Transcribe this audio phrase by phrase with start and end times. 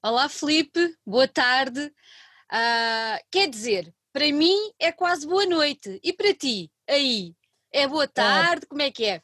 [0.00, 1.80] Olá, Felipe, boa tarde.
[1.80, 5.98] Uh, quer dizer, para mim é quase boa noite.
[6.04, 7.34] E para ti, aí,
[7.72, 8.06] é boa é.
[8.06, 8.62] tarde?
[8.64, 9.20] É, como é que é?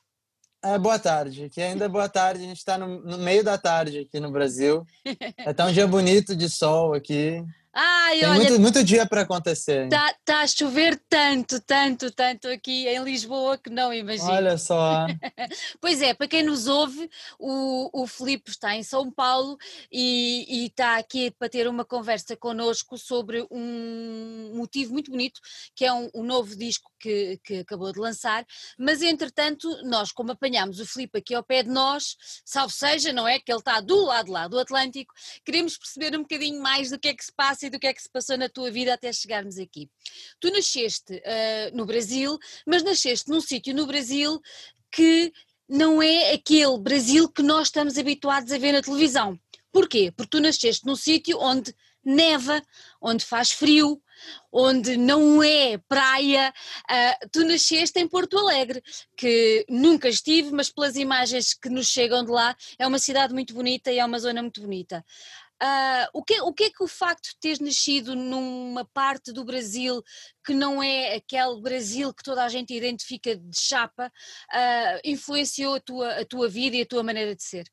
[0.64, 2.42] É boa tarde, que ainda é boa tarde.
[2.42, 4.84] A gente está no, no meio da tarde aqui no Brasil.
[5.38, 7.41] É tá um dia bonito de sol aqui.
[7.77, 9.86] Ai, Tem olha, muito, muito dia para acontecer.
[9.86, 14.30] Está tá a chover tanto, tanto, tanto aqui em Lisboa que não imagino.
[14.30, 15.07] Olha só.
[15.80, 19.58] pois é, para quem nos ouve, o, o Filipe está em São Paulo
[19.90, 25.41] e, e está aqui para ter uma conversa connosco sobre um motivo muito bonito,
[25.75, 28.46] que é um, um novo disco que, que acabou de lançar,
[28.79, 33.27] mas entretanto, nós como apanhámos o Filipe aqui ao pé de nós, salvo seja, não
[33.27, 33.41] é?
[33.41, 35.12] Que ele está do lado lá do Atlântico,
[35.44, 37.95] queremos perceber um bocadinho mais do que é que se passa e do que é
[37.95, 39.91] que se passou na tua vida até chegarmos aqui.
[40.41, 44.41] Tu nasceste uh, no Brasil, mas nasceste num sítio no Brasil
[44.91, 45.33] que
[45.69, 49.39] não é aquele Brasil que nós estamos habituados a ver na televisão.
[49.72, 50.12] Porquê?
[50.14, 52.62] Porque tu nasceste num sítio onde neva,
[53.00, 54.00] onde faz frio,
[54.53, 56.53] onde não é praia.
[56.88, 58.83] Uh, tu nasceste em Porto Alegre,
[59.16, 63.55] que nunca estive, mas pelas imagens que nos chegam de lá, é uma cidade muito
[63.55, 65.05] bonita e é uma zona muito bonita.
[65.62, 69.44] Uh, o, que, o que é que o facto de teres nascido numa parte do
[69.44, 70.02] Brasil
[70.44, 74.08] que não é aquele Brasil que toda a gente identifica de chapa,
[74.52, 77.66] uh, influenciou a tua, a tua vida e a tua maneira de ser?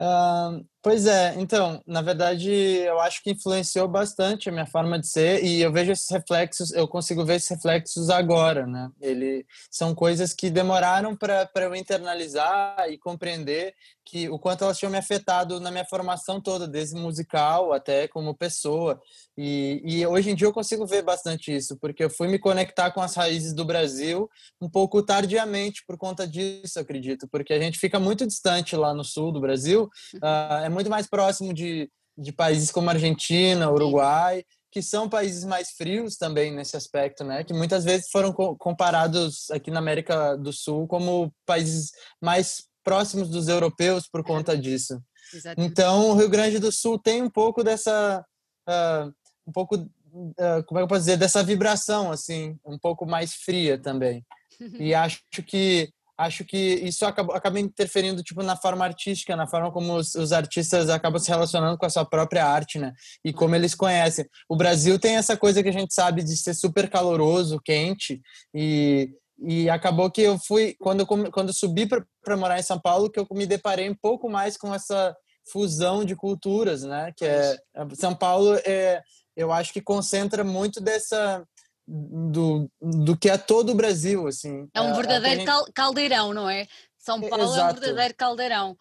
[0.00, 5.06] Uh, pois é, então, na verdade, eu acho que influenciou bastante a minha forma de
[5.06, 8.90] ser e eu vejo esses reflexos, eu consigo ver esses reflexos agora, né?
[9.00, 14.90] Ele são coisas que demoraram para eu internalizar e compreender que o quanto elas tinham
[14.90, 19.00] me afetado na minha formação toda, desde musical até como pessoa.
[19.38, 22.90] E, e hoje em dia eu consigo ver bastante isso, porque eu fui me conectar
[22.90, 24.28] com as raízes do Brasil
[24.60, 29.04] um pouco tardiamente por conta disso, acredito, porque a gente fica muito distante lá no
[29.04, 34.82] sul do Brasil, uh, é muito mais próximo de, de países como Argentina, Uruguai, que
[34.82, 37.44] são países mais frios também nesse aspecto, né?
[37.44, 43.48] Que muitas vezes foram comparados aqui na América do Sul como países mais próximos dos
[43.48, 44.98] europeus por conta disso.
[45.32, 45.70] Exatamente.
[45.70, 48.24] Então, o Rio Grande do Sul tem um pouco dessa,
[48.68, 49.12] uh,
[49.46, 53.34] um pouco, uh, como é que eu posso dizer, dessa vibração assim, um pouco mais
[53.34, 54.24] fria também.
[54.78, 59.70] E acho que acho que isso acaba, acaba interferindo tipo na forma artística, na forma
[59.70, 62.92] como os, os, artistas acabam se relacionando com a sua própria arte, né?
[63.24, 64.26] E como eles conhecem.
[64.48, 68.20] O Brasil tem essa coisa que a gente sabe de ser super caloroso, quente
[68.54, 69.10] e
[69.44, 73.26] e acabou que eu fui quando quando subi para morar em São Paulo que eu
[73.32, 75.16] me deparei um pouco mais com essa
[75.50, 77.12] fusão de culturas, né?
[77.16, 77.56] Que é
[77.94, 79.02] São Paulo é
[79.36, 81.44] eu acho que concentra muito dessa
[81.86, 84.68] do, do que é todo o Brasil, assim.
[84.74, 85.72] É um é, verdadeiro é, gente...
[85.72, 86.66] caldeirão, não é?
[86.98, 87.60] São Paulo Exato.
[87.60, 88.78] é um verdadeiro caldeirão.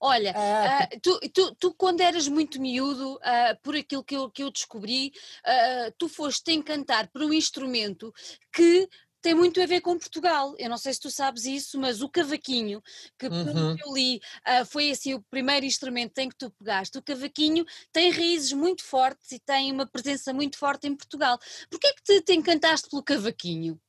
[0.00, 0.84] Olha, é.
[0.84, 4.50] uh, tu, tu, tu, quando eras muito miúdo, uh, por aquilo que eu, que eu
[4.50, 5.12] descobri,
[5.46, 8.12] uh, tu foste encantar por um instrumento
[8.52, 8.88] que
[9.24, 10.54] tem muito a ver com Portugal.
[10.58, 12.82] Eu não sei se tu sabes isso, mas o cavaquinho,
[13.18, 13.74] que uhum.
[13.82, 16.98] eu li, uh, foi assim o primeiro instrumento em que tu pegaste.
[16.98, 21.38] O cavaquinho tem raízes muito fortes e tem uma presença muito forte em Portugal.
[21.70, 23.80] Porquê é que te, te encantaste pelo cavaquinho?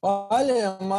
[0.00, 0.52] Olha,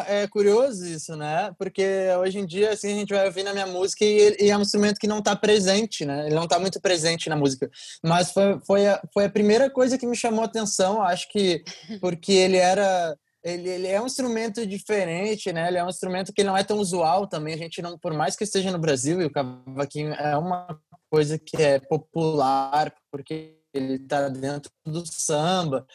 [0.08, 1.54] é, é, curioso isso, né?
[1.58, 1.84] Porque
[2.20, 4.62] hoje em dia, assim, a gente vai ouvir na minha música e, e é um
[4.62, 6.26] instrumento que não está presente, né?
[6.26, 7.70] Ele não está muito presente na música.
[8.04, 11.64] Mas foi, foi, a, foi a primeira coisa que me chamou a atenção, acho que
[12.02, 13.18] porque ele era...
[13.42, 15.70] Ele, ele é um instrumento diferente, né?
[15.70, 17.54] Ele é um instrumento que não é tão usual também.
[17.54, 20.78] A gente não, por mais que esteja no Brasil, e o cavaquinho é uma
[21.10, 25.86] coisa que é popular, porque ele está dentro do samba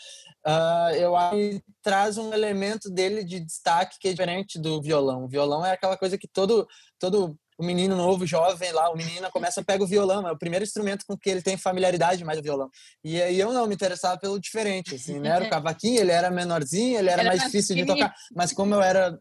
[0.46, 5.24] uh, eu acho que traz um elemento dele de destaque que é diferente do violão.
[5.24, 6.66] O violão é aquela coisa que todo,
[6.98, 10.38] todo o menino novo, jovem lá, o menino começa a pegar o violão, é o
[10.38, 12.68] primeiro instrumento com que ele tem familiaridade mais o violão.
[13.02, 15.30] E aí eu não me interessava pelo diferente, assim, né?
[15.30, 18.74] Era o cavaquinho, ele era menorzinho, ele era, era mais difícil de tocar, mas como
[18.74, 19.18] eu era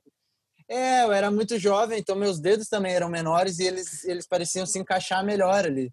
[0.70, 4.66] é, eu era muito jovem, então meus dedos também eram menores e eles eles pareciam
[4.66, 5.92] se encaixar melhor ali.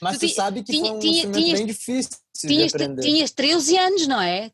[0.00, 2.76] Mas tu, tu sabe que tinha, foi um tinha, instrumento tinha, bem difícil tinhas, de
[2.76, 3.02] aprender.
[3.02, 4.50] Tinhas 13 anos, não é?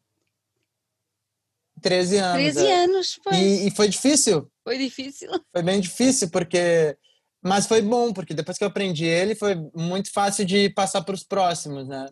[1.80, 2.54] 13 anos.
[2.54, 2.84] 13 é.
[2.84, 3.36] anos, pois.
[3.36, 4.50] E, e, foi difícil.
[4.64, 5.30] Foi difícil.
[5.52, 6.96] Foi bem difícil, porque.
[7.42, 11.14] Mas foi bom, porque depois que eu aprendi ele, foi muito fácil de passar para
[11.14, 12.06] os próximos, né?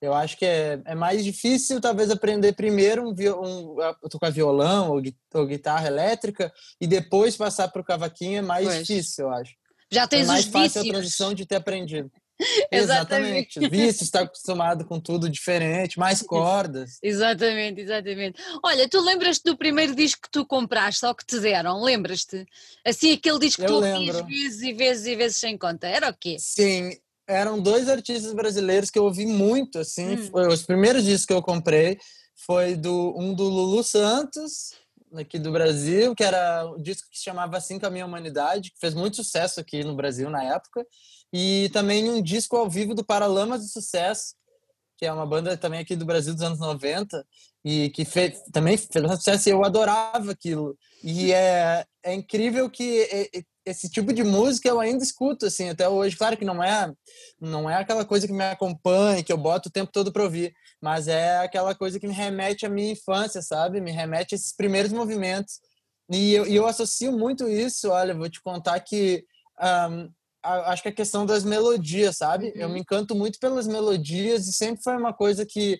[0.00, 3.76] Eu acho que é, é mais difícil, talvez, aprender primeiro um, um,
[4.10, 5.02] tocar violão ou,
[5.34, 8.78] ou, guitarra elétrica e depois passar para o cavaquinho é mais pois.
[8.86, 9.52] difícil, eu acho.
[9.90, 10.88] Já tens é mais os fácil vícios.
[10.88, 12.10] a transição de ter aprendido.
[12.70, 13.68] Exatamente.
[13.68, 16.98] Visto, está acostumado com tudo diferente, mais cordas.
[17.02, 18.42] exatamente, exatamente.
[18.62, 21.82] Olha, tu lembras-te do primeiro disco que tu compraste ou que te deram?
[21.82, 22.46] Lembras-te?
[22.84, 25.86] Assim, aquele disco que tu ouvias vezes e vezes e vezes sem conta.
[25.86, 26.36] Era o quê?
[26.38, 26.96] Sim,
[27.26, 30.16] eram dois artistas brasileiros que eu ouvi muito, assim.
[30.16, 30.48] Hum.
[30.48, 31.98] Os primeiros discos que eu comprei
[32.46, 34.72] foi do um do Lulu Santos,
[35.14, 38.70] aqui do Brasil, que era um disco que se chamava Assim com a Minha Humanidade,
[38.70, 40.84] que fez muito sucesso aqui no Brasil na época
[41.32, 44.34] e também um disco ao vivo do Paralamas de Sucesso,
[44.98, 47.26] que é uma banda também aqui do Brasil dos anos 90
[47.64, 50.76] e que fez, também fez sucesso e eu adorava aquilo.
[51.02, 53.08] E é, é incrível que
[53.64, 56.16] esse tipo de música eu ainda escuto assim até hoje.
[56.16, 56.92] Claro que não é
[57.40, 60.54] não é aquela coisa que me acompanha, que eu boto o tempo todo para ouvir,
[60.80, 63.80] mas é aquela coisa que me remete à minha infância, sabe?
[63.80, 65.60] Me remete a esses primeiros movimentos.
[66.10, 67.90] E eu, e eu associo muito isso.
[67.90, 69.24] Olha, vou te contar que
[69.90, 70.10] um,
[70.42, 72.46] acho que a questão das melodias, sabe?
[72.48, 72.52] Uhum.
[72.54, 75.78] Eu me encanto muito pelas melodias e sempre foi uma coisa que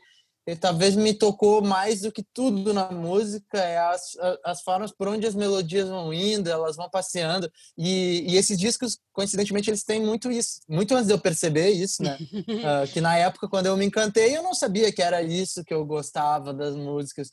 [0.61, 5.25] talvez me tocou mais do que tudo na música é as, as formas por onde
[5.25, 7.49] as melodias vão indo, elas vão passeando
[7.79, 12.03] e, e esses discos coincidentemente eles têm muito isso, muito antes de eu perceber isso,
[12.03, 12.19] né?
[12.21, 15.73] uh, que na época quando eu me encantei eu não sabia que era isso que
[15.73, 17.31] eu gostava das músicas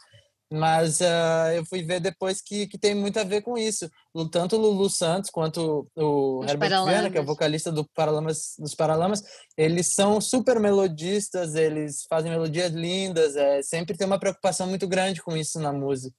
[0.52, 3.90] mas uh, eu fui ver depois que, que tem muito a ver com isso.
[4.32, 8.56] Tanto o Lulu Santos quanto o Os Herbert Viana, que é o vocalista do Paralamas,
[8.58, 9.22] dos Paralamas,
[9.56, 15.22] eles são super melodistas, eles fazem melodias lindas, é, sempre tem uma preocupação muito grande
[15.22, 16.16] com isso na música.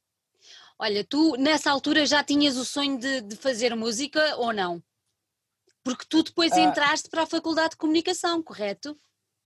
[0.78, 4.82] Olha, tu nessa altura já tinhas o sonho de, de fazer música ou não?
[5.82, 8.96] Porque tu depois uh, entraste para a Faculdade de Comunicação, correto?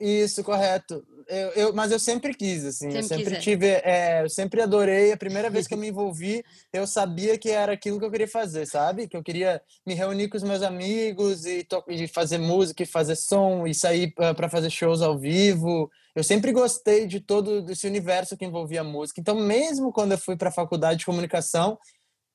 [0.00, 1.05] Isso, correto.
[1.26, 5.12] Eu, eu, mas eu sempre quis, assim, sempre eu sempre tive, é, eu sempre adorei.
[5.12, 8.29] A primeira vez que eu me envolvi, eu sabia que era aquilo que eu queria
[8.29, 9.08] fazer, sabe?
[9.08, 13.17] Que eu queria me reunir com os meus amigos e, e fazer música, e fazer
[13.17, 15.91] som, e sair para fazer shows ao vivo.
[16.14, 19.20] Eu sempre gostei de todo esse universo que envolvia música.
[19.20, 21.79] Então, mesmo quando eu fui para a faculdade de comunicação,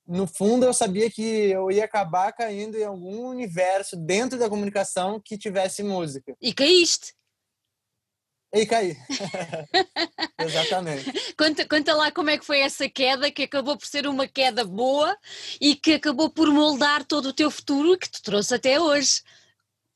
[0.07, 5.21] no fundo eu sabia que eu ia acabar caindo em algum universo dentro da comunicação
[5.23, 6.35] que tivesse música.
[6.41, 7.13] E caíste.
[8.51, 8.97] E caí.
[10.39, 11.33] Exatamente.
[11.37, 14.65] Conta, conta lá como é que foi essa queda, que acabou por ser uma queda
[14.65, 15.15] boa
[15.61, 19.21] e que acabou por moldar todo o teu futuro que te trouxe até hoje.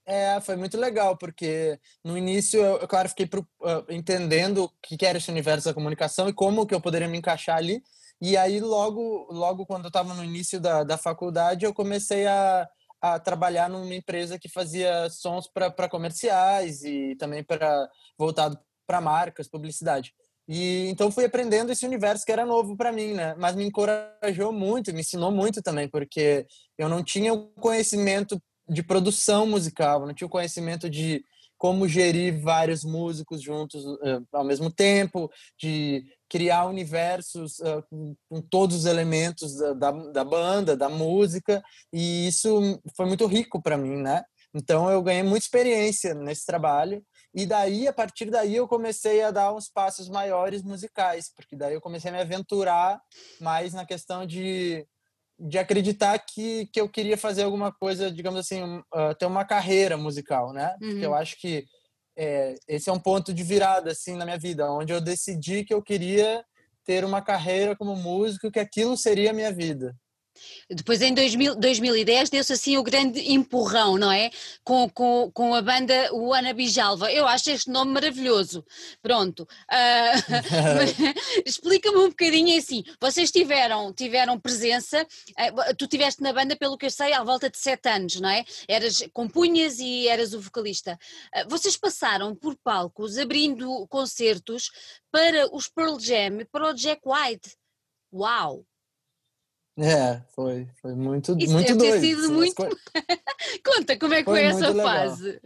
[0.05, 4.69] É, foi muito legal, porque no início eu, eu claro, fiquei pro, uh, entendendo o
[4.81, 7.81] que era esse universo da comunicação e como que eu poderia me encaixar ali.
[8.21, 12.67] E aí, logo, logo quando eu estava no início da, da faculdade, eu comecei a,
[13.03, 18.57] a trabalhar numa empresa que fazia sons para comerciais e também para voltado
[18.87, 20.13] para marcas, publicidade.
[20.47, 23.35] E então fui aprendendo esse universo que era novo para mim, né?
[23.37, 26.47] Mas me encorajou muito, me ensinou muito também, porque
[26.77, 31.25] eu não tinha o conhecimento de produção musical, não tinha o conhecimento de
[31.57, 38.41] como gerir vários músicos juntos uh, ao mesmo tempo, de criar universos uh, com, com,
[38.41, 41.61] todos os elementos da, da, da, banda, da música,
[41.93, 44.23] e isso foi muito rico para mim, né?
[44.51, 49.29] Então eu ganhei muita experiência nesse trabalho, e daí, a partir daí, eu comecei a
[49.29, 52.99] dar uns passos maiores musicais, porque daí eu comecei a me aventurar
[53.39, 54.87] mais na questão de
[55.39, 59.97] de acreditar que, que eu queria fazer alguma coisa, digamos assim, uh, ter uma carreira
[59.97, 60.75] musical, né?
[60.81, 60.89] Uhum.
[60.91, 61.65] Porque eu acho que
[62.15, 65.73] é, esse é um ponto de virada, assim, na minha vida, onde eu decidi que
[65.73, 66.43] eu queria
[66.83, 69.95] ter uma carreira como músico, que aquilo seria a minha vida.
[70.69, 74.31] Depois em 2000, 2010 deu-se assim o grande empurrão, não é?
[74.63, 77.11] Com, com, com a banda o Ana Bijalva.
[77.11, 78.65] Eu acho este nome maravilhoso.
[79.01, 79.43] Pronto.
[79.43, 80.83] Uh,
[81.45, 82.83] Explica-me um bocadinho assim.
[82.99, 87.49] Vocês tiveram, tiveram presença, uh, tu tiveste na banda, pelo que eu sei, à volta
[87.49, 88.43] de sete anos, não é?
[88.67, 90.97] Eras compunhas e eras o vocalista.
[91.35, 94.71] Uh, vocês passaram por palcos abrindo concertos
[95.11, 97.55] para os Pearl Jam, para o Jack White.
[98.11, 98.65] Uau!
[99.77, 102.01] É, foi, foi muito, Isso muito deve doido.
[102.01, 102.55] Ter sido muito...
[103.65, 105.41] Conta, como é que foi, foi essa fase?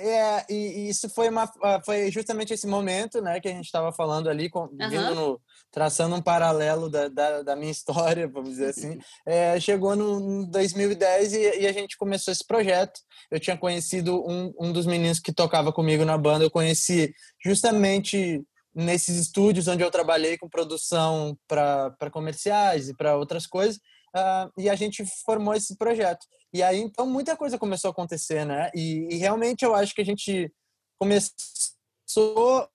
[0.00, 3.90] É, e, isso foi uma ah, foi justamente esse momento, né, que a gente estava
[3.90, 5.14] falando ali, com, uhum.
[5.14, 5.40] no,
[5.72, 8.98] traçando um paralelo da, da, da, minha história, vamos dizer assim.
[9.26, 13.00] É, chegou no 2010 e, e, a gente começou esse projeto.
[13.28, 17.12] Eu tinha conhecido um, um dos meninos que tocava comigo na banda, eu conheci
[17.44, 18.44] justamente
[18.74, 23.76] nesses estúdios onde eu trabalhei com produção para comerciais e para outras coisas,
[24.14, 26.26] uh, e a gente formou esse projeto.
[26.52, 28.70] E aí, então, muita coisa começou a acontecer, né?
[28.74, 30.52] E, e realmente eu acho que a gente
[30.98, 32.68] começou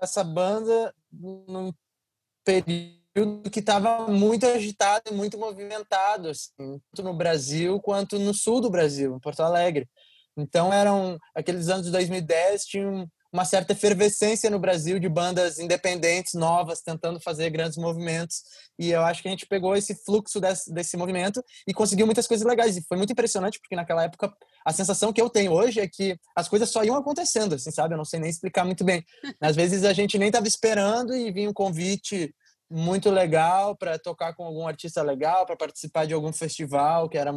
[0.00, 1.72] essa banda num
[2.44, 8.60] período que estava muito agitado e muito movimentado, assim, tanto no Brasil quanto no sul
[8.60, 9.88] do Brasil, em Porto Alegre.
[10.36, 16.34] Então eram aqueles anos de 2010 tinham uma certa efervescência no Brasil de bandas independentes,
[16.34, 18.42] novas, tentando fazer grandes movimentos.
[18.78, 22.26] E eu acho que a gente pegou esse fluxo desse, desse movimento e conseguiu muitas
[22.26, 22.76] coisas legais.
[22.76, 24.34] E foi muito impressionante, porque naquela época
[24.64, 27.94] a sensação que eu tenho hoje é que as coisas só iam acontecendo, assim, sabe?
[27.94, 29.04] Eu não sei nem explicar muito bem.
[29.40, 32.34] Às vezes a gente nem estava esperando e vinha um convite
[32.68, 37.32] muito legal para tocar com algum artista legal, para participar de algum festival, que era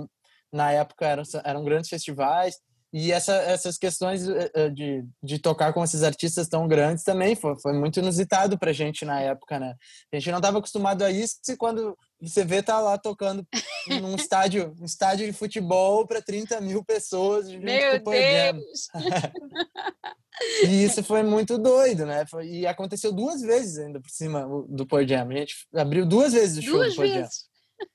[0.51, 2.59] na época eram, eram grandes festivais.
[2.93, 7.35] E essa, essas questões eh, eh, de, de tocar com esses artistas tão grandes também
[7.35, 9.73] foi, foi muito inusitado para a gente na época, né?
[10.11, 13.43] A gente não estava acostumado a isso e quando você vê tá lá tocando
[13.99, 17.49] num estádio, um estádio de futebol para 30 mil pessoas.
[17.49, 18.87] Meu Deus!
[20.63, 22.27] e isso foi muito doido, né?
[22.27, 25.27] Foi, e aconteceu duas vezes ainda por cima do Power Jam.
[25.31, 27.45] A gente abriu duas vezes o show duas do vezes.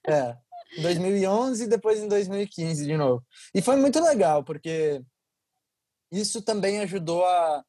[0.09, 0.13] Jam.
[0.13, 0.48] É
[0.83, 3.25] 2011 e depois em 2015 de novo.
[3.55, 5.01] E foi muito legal, porque
[6.13, 7.65] isso também ajudou a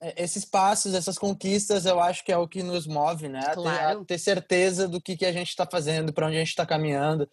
[0.00, 3.40] é, esses passos, essas conquistas, eu acho que é o que nos move, né?
[3.54, 3.58] Claro.
[3.58, 6.40] A, ter, a ter certeza do que, que a gente está fazendo, para onde a
[6.40, 7.28] gente está caminhando.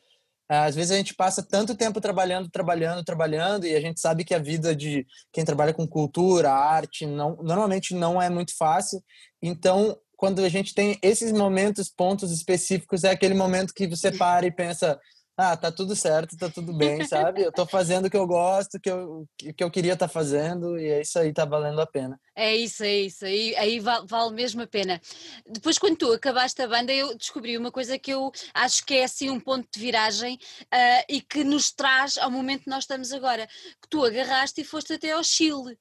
[0.49, 4.23] É, às vezes a gente passa tanto tempo trabalhando, trabalhando, trabalhando, e a gente sabe
[4.23, 9.03] que a vida de quem trabalha com cultura, arte, não, normalmente não é muito fácil.
[9.41, 14.45] Então, quando a gente tem esses momentos, pontos específicos, é aquele momento que você para
[14.45, 14.99] e pensa,
[15.35, 17.41] ah, tá tudo certo, tá tudo bem, sabe?
[17.41, 20.77] Eu tô fazendo o que eu gosto, que eu, que eu queria estar tá fazendo,
[20.77, 22.19] e é isso aí, tá valendo a pena.
[22.35, 25.01] É isso, é isso, aí, aí vale, vale mesmo a pena.
[25.47, 29.03] Depois, quando tu acabaste a banda, eu descobri uma coisa que eu acho que é
[29.03, 33.11] assim um ponto de viragem uh, e que nos traz ao momento que nós estamos
[33.11, 33.47] agora,
[33.81, 35.77] que tu agarraste e foste até ao Chile.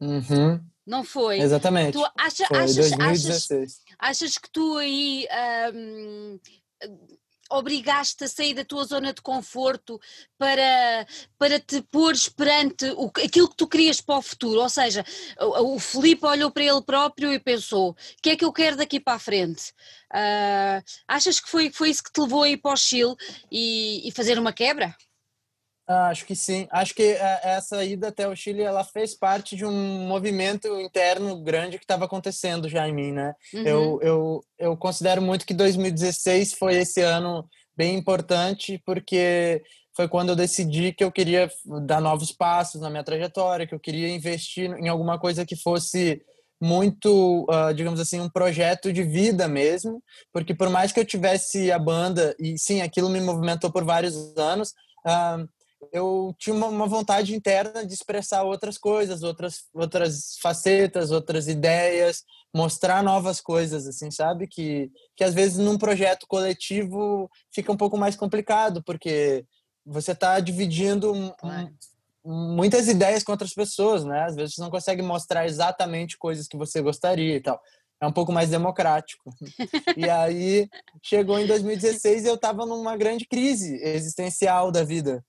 [0.00, 0.60] Uhum.
[0.86, 1.38] Não foi?
[1.38, 1.92] Exatamente.
[1.92, 3.62] Tu acha, foi, achas, 2016.
[3.62, 5.28] Achas, achas que tu aí
[5.74, 6.38] um,
[7.50, 10.00] obrigaste a sair da tua zona de conforto
[10.38, 11.06] para,
[11.38, 14.60] para te pôres perante o, aquilo que tu querias para o futuro?
[14.60, 15.04] Ou seja,
[15.38, 18.76] o, o Felipe olhou para ele próprio e pensou: o que é que eu quero
[18.76, 19.72] daqui para a frente?
[20.12, 23.14] Uh, achas que foi, foi isso que te levou a ir para o Chile
[23.50, 24.94] e, e fazer uma quebra?
[25.88, 26.68] Acho que sim.
[26.70, 31.42] Acho que é, essa ida até o Chile ela fez parte de um movimento interno
[31.42, 33.34] grande que estava acontecendo já em mim, né?
[33.54, 33.62] Uhum.
[33.62, 39.62] Eu, eu, eu considero muito que 2016 foi esse ano bem importante porque
[39.96, 41.50] foi quando eu decidi que eu queria
[41.86, 46.20] dar novos passos na minha trajetória, que eu queria investir em alguma coisa que fosse
[46.60, 50.02] muito, uh, digamos assim, um projeto de vida mesmo,
[50.32, 54.36] porque por mais que eu tivesse a banda e sim, aquilo me movimentou por vários
[54.36, 54.74] anos,
[55.06, 55.48] uh,
[55.92, 62.24] eu tinha uma, uma, vontade interna de expressar outras coisas, outras outras facetas, outras ideias,
[62.54, 64.46] mostrar novas coisas, assim, sabe?
[64.46, 69.44] Que que às vezes num projeto coletivo fica um pouco mais complicado, porque
[69.86, 71.14] você está dividindo
[72.24, 74.24] muitas ideias com outras pessoas, né?
[74.24, 77.60] Às vezes você não consegue mostrar exatamente coisas que você gostaria e tal.
[78.00, 79.32] É um pouco mais democrático.
[79.96, 80.68] e aí
[81.02, 85.24] chegou em 2016 e eu estava numa grande crise existencial da vida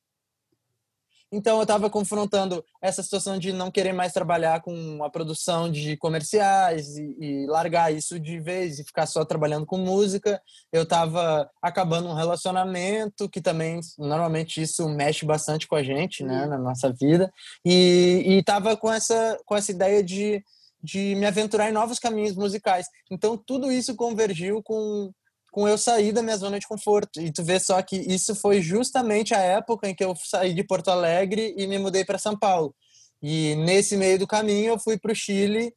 [1.31, 5.95] então eu estava confrontando essa situação de não querer mais trabalhar com a produção de
[5.97, 10.41] comerciais e, e, largar isso de vez e ficar só trabalhando com música.
[10.71, 16.47] Eu estava acabando um relacionamento que também normalmente isso mexe bastante com a gente, né,
[16.47, 17.31] na nossa vida.
[17.63, 20.43] E estava com essa com essa ideia de
[20.81, 22.87] de me aventurar em novos caminhos musicais.
[23.11, 25.11] Então tudo isso convergiu com
[25.51, 27.19] com eu sair da minha zona de conforto.
[27.21, 30.63] E tu vê só que isso foi justamente a época em que eu saí de
[30.63, 32.75] Porto Alegre e me mudei para São Paulo.
[33.21, 35.73] E nesse meio do caminho eu fui para o Chile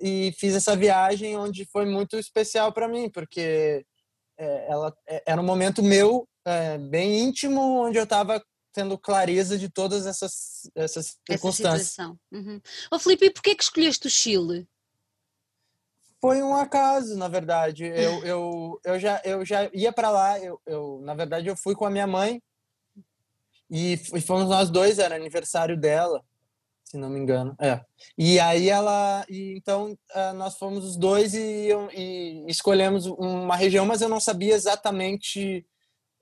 [0.00, 3.84] e fiz essa viagem onde foi muito especial para mim, porque
[4.38, 8.42] é, ela é, era um momento meu é, bem íntimo, onde eu estava
[8.72, 11.80] tendo clareza de todas essas, essas circunstâncias.
[11.80, 12.18] Essa situação.
[12.30, 12.60] Uhum.
[12.92, 14.68] Ô Felipe, e por que escolheste o Chile?
[16.26, 17.84] Foi um acaso, na verdade.
[17.84, 21.76] Eu, eu, eu, já, eu já ia para lá, eu, eu, na verdade, eu fui
[21.76, 22.42] com a minha mãe
[23.70, 26.20] e, fomos nós dois, era aniversário dela,
[26.82, 27.54] se não me engano.
[27.60, 27.80] É.
[28.18, 33.86] E aí ela, e então eh, nós fomos os dois e, e escolhemos uma região,
[33.86, 35.64] mas eu não sabia exatamente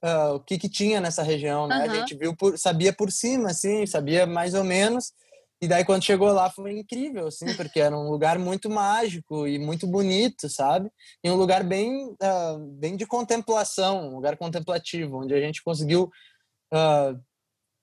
[0.03, 1.77] uh, o que, que tinha nessa região, né?
[1.77, 1.83] Uhum.
[1.83, 5.15] A gente viu por, sabia por cima, assim, sabia mais ou menos.
[5.65, 9.59] E daí quando chegou lá foi incrível, assim, porque era um lugar muito mágico e
[9.59, 10.91] muito bonito, sabe?
[11.23, 16.11] E um lugar bem, uh, bem de contemplação, um lugar contemplativo, onde a gente conseguiu
[16.71, 17.19] uh,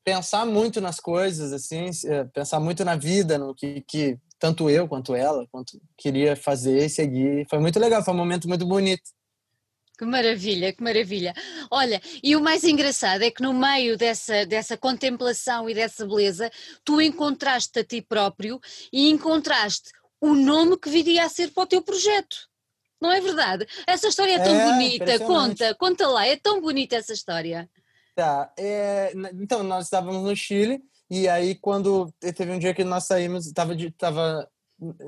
[0.05, 4.87] pensar muito nas coisas, assim, uh, pensar muito na vida, no que, que tanto eu
[4.87, 7.47] quanto ela, quanto queria fazer e seguir.
[7.49, 9.09] Foi muito legal, foi um momento muito bonito.
[10.01, 11.31] Que maravilha, que maravilha.
[11.69, 16.49] Olha, e o mais engraçado é que no meio dessa, dessa contemplação e dessa beleza,
[16.83, 18.59] tu encontraste a ti próprio
[18.91, 22.35] e encontraste o nome que viria a ser para o teu projeto.
[22.99, 23.67] Não é verdade?
[23.85, 27.69] Essa história é tão é, bonita, conta, conta lá, é tão bonita essa história.
[28.15, 30.81] Tá, é, então nós estávamos no Chile
[31.11, 34.50] e aí quando teve um dia que nós saímos, estava tava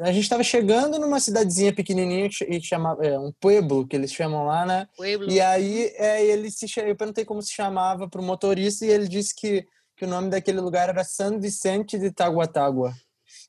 [0.01, 4.45] a gente estava chegando numa cidadezinha pequenininha e chamava é, um pueblo que eles chamam
[4.45, 4.87] lá, né?
[4.95, 5.29] Pueblo.
[5.29, 9.07] E aí é, ele se eu perguntei como se chamava para o motorista e ele
[9.07, 9.65] disse que,
[9.97, 12.93] que o nome daquele lugar era San Vicente de Taguatágua.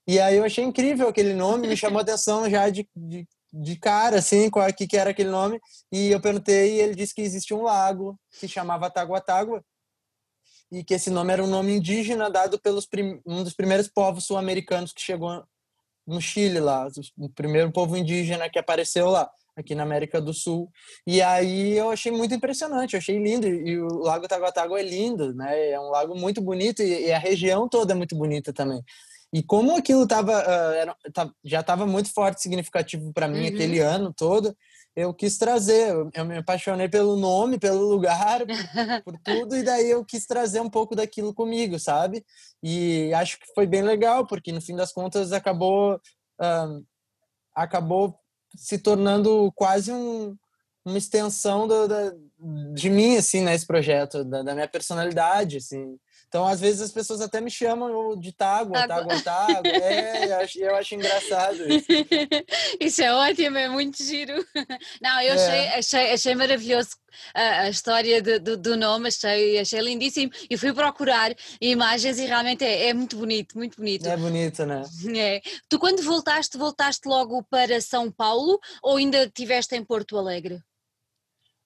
[0.07, 3.77] E aí eu achei incrível aquele nome, me chamou a atenção já de, de, de
[3.77, 5.61] cara, assim, qual que, que era aquele nome.
[5.93, 9.63] E eu perguntei e ele disse que existia um lago que chamava Taguatágua
[10.73, 12.89] e que esse nome era um nome indígena dado pelos
[13.27, 15.45] um dos primeiros povos sul-americanos que chegou
[16.07, 20.71] no Chile lá, o primeiro povo indígena que apareceu lá, aqui na América do Sul.
[21.07, 23.47] E aí eu achei muito impressionante, eu achei lindo.
[23.47, 25.71] E o Lago Taguatágua é lindo, né?
[25.71, 28.83] É um lago muito bonito e a região toda é muito bonita também.
[29.33, 33.49] E como aquilo tava, uh, já estava muito forte, significativo para mim uhum.
[33.49, 34.57] aquele ano todo,
[34.97, 35.93] eu quis trazer.
[36.15, 38.43] Eu, me apaixonei pelo nome, pelo lugar,
[39.05, 42.25] por, por, tudo, e daí eu quis trazer um pouco daquilo comigo, sabe?
[42.63, 46.85] E acho que foi bem legal, porque no fim das contas acabou, uh,
[47.55, 48.19] acabou
[48.57, 50.37] se tornando quase um,
[50.85, 52.13] uma extensão do, da,
[52.75, 55.99] de mim, assim, nesse projeto, da, da minha personalidade, assim.
[56.29, 59.71] Então, às vezes, as pessoas até me chamam de Tágua, Tágua, Tágua.
[59.71, 61.87] É, eu acho, eu acho engraçado isso.
[62.81, 64.45] isso é ótimo, é muito giro.
[65.01, 65.79] Não, eu achei, é.
[65.79, 66.91] achei, achei maravilhoso
[67.33, 70.33] a, a história de, do, do nome, achei, achei lindíssimo.
[70.51, 74.07] E fui procurar imagens e realmente é, é muito bonito, muito bonito.
[74.07, 74.83] É bonito, né?
[75.17, 75.41] É.
[75.69, 80.61] Tu, quando voltaste, voltaste logo para São Paulo ou ainda estiveste em Porto Alegre?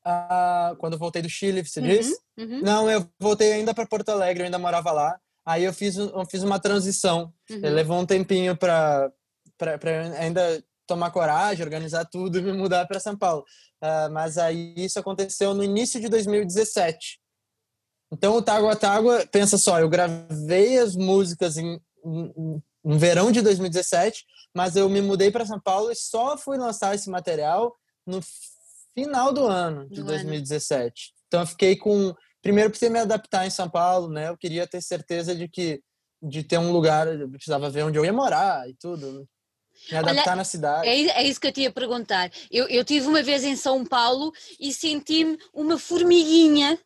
[0.09, 2.19] Uh, quando eu voltei do Chile, você uhum, disse?
[2.39, 2.61] Uhum.
[2.63, 5.21] Não, eu voltei ainda para Porto Alegre, eu ainda morava lá.
[5.45, 7.33] Aí eu fiz, eu fiz uma transição.
[7.51, 7.61] Uhum.
[7.61, 9.13] Levou um tempinho para
[10.19, 13.45] ainda tomar coragem, organizar tudo e me mudar para São Paulo.
[13.83, 17.21] Uh, mas aí isso aconteceu no início de 2017.
[18.11, 23.43] Então o Tágua Tágua, pensa só, eu gravei as músicas em, em, no verão de
[23.43, 24.25] 2017,
[24.55, 27.75] mas eu me mudei para São Paulo e só fui lançar esse material
[28.07, 28.21] no
[29.05, 30.85] final do ano de do 2017.
[30.85, 30.93] Ano.
[31.27, 34.29] Então eu fiquei com primeiro precisei me adaptar em São Paulo, né?
[34.29, 35.81] Eu queria ter certeza de que
[36.21, 39.29] de ter um lugar, eu precisava ver onde eu ia morar e tudo.
[39.91, 40.89] Me adaptar Olha, na cidade.
[40.89, 42.31] É, é, isso que eu te ia perguntar.
[42.51, 46.77] Eu, eu tive uma vez em São Paulo e senti-me uma formiguinha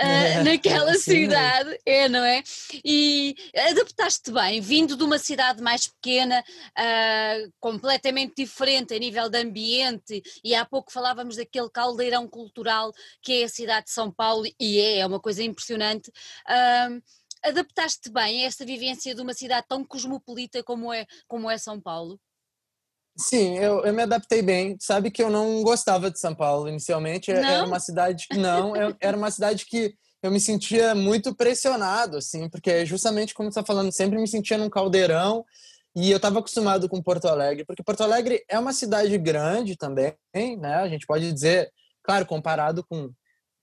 [0.00, 2.42] uh, naquela cidade, é, não é?
[2.84, 3.34] E
[3.70, 10.22] adaptaste-te bem, vindo de uma cidade mais pequena, uh, completamente diferente a nível de ambiente,
[10.44, 14.78] e há pouco falávamos daquele caldeirão cultural que é a cidade de São Paulo, e
[14.78, 16.10] é, é uma coisa impressionante.
[16.48, 17.02] Uh,
[17.42, 21.80] adaptaste-te bem a esta vivência de uma cidade tão cosmopolita como é, como é São
[21.80, 22.20] Paulo?
[23.18, 24.76] Sim, eu, eu me adaptei bem.
[24.80, 27.32] Sabe que eu não gostava de São Paulo inicialmente.
[27.32, 27.44] Não?
[27.44, 32.48] Era uma cidade que não, era uma cidade que eu me sentia muito pressionado, assim,
[32.48, 35.44] porque justamente como você está falando, sempre me sentia num caldeirão
[35.94, 40.14] e eu estava acostumado com Porto Alegre, porque Porto Alegre é uma cidade grande também,
[40.34, 40.74] né?
[40.76, 41.70] A gente pode dizer,
[42.02, 43.10] claro, comparado com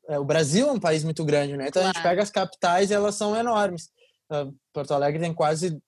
[0.07, 1.67] é, o Brasil é um país muito grande, né?
[1.67, 1.89] Então claro.
[1.89, 3.89] a gente pega as capitais e elas são enormes.
[4.73, 5.79] Porto Alegre tem quase,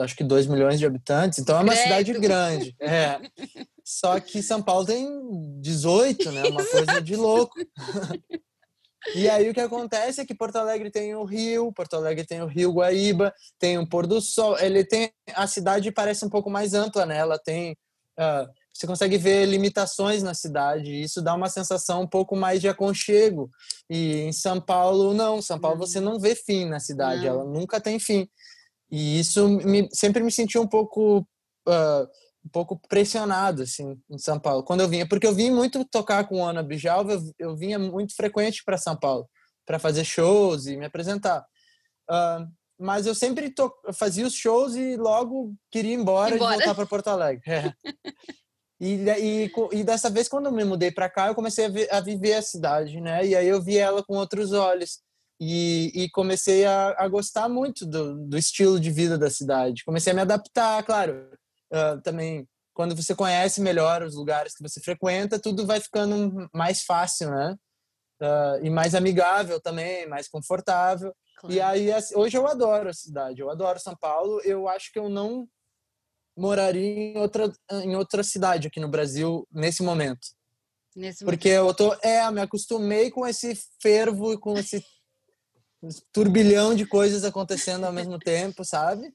[0.00, 1.82] acho que 2 milhões de habitantes, então é uma Credo.
[1.82, 2.76] cidade grande.
[2.80, 3.20] É.
[3.84, 5.06] Só que São Paulo tem
[5.60, 6.42] 18, né?
[6.44, 7.54] Uma coisa de louco.
[9.16, 12.40] E aí o que acontece é que Porto Alegre tem o rio, Porto Alegre tem
[12.40, 14.56] o rio Guaíba, tem o pôr do sol.
[14.58, 17.16] Ele tem a cidade parece um pouco mais ampla, né?
[17.16, 17.72] Ela tem
[18.18, 22.60] uh, você consegue ver limitações na cidade, e isso dá uma sensação um pouco mais
[22.60, 23.50] de aconchego.
[23.88, 25.42] E em São Paulo, não.
[25.42, 27.28] São Paulo você não vê fim na cidade, não.
[27.28, 28.28] ela nunca tem fim.
[28.90, 31.18] E isso me, sempre me sentiu um pouco,
[31.68, 32.08] uh,
[32.44, 34.62] um pouco pressionado, assim, em São Paulo.
[34.62, 38.14] Quando eu vinha, porque eu vim muito tocar com Ana Bijalva, eu, eu vinha muito
[38.14, 39.28] frequente para São Paulo,
[39.66, 41.44] para fazer shows e me apresentar.
[42.10, 43.72] Uh, mas eu sempre to...
[43.94, 46.54] fazia os shows e logo queria ir embora, embora.
[46.54, 47.42] e voltar para Porto Alegre.
[47.46, 47.72] É.
[48.84, 51.88] E, e, e dessa vez, quando eu me mudei para cá, eu comecei a, ver,
[51.94, 53.24] a, viver a cidade, né?
[53.24, 54.98] E aí eu vi ela com outros olhos.
[55.40, 59.84] E, e comecei a, a, gostar muito do, do, estilo de vida da cidade.
[59.84, 61.30] Comecei a me adaptar, claro.
[61.72, 66.82] Uh, também, quando você conhece melhor os lugares que você frequenta, tudo vai ficando mais
[66.82, 67.56] fácil, né?
[68.20, 71.14] Uh, e mais amigável também, mais confortável.
[71.38, 71.54] Claro.
[71.54, 74.40] E aí, hoje eu adoro a cidade, eu adoro São Paulo.
[74.40, 75.46] Eu acho que eu não
[76.36, 80.28] moraria em outra, em outra cidade aqui no Brasil nesse momento.
[80.94, 84.84] Nesse Porque eu tô, é, me acostumei com esse fervo e com esse
[86.12, 89.12] turbilhão de coisas acontecendo ao mesmo tempo, sabe?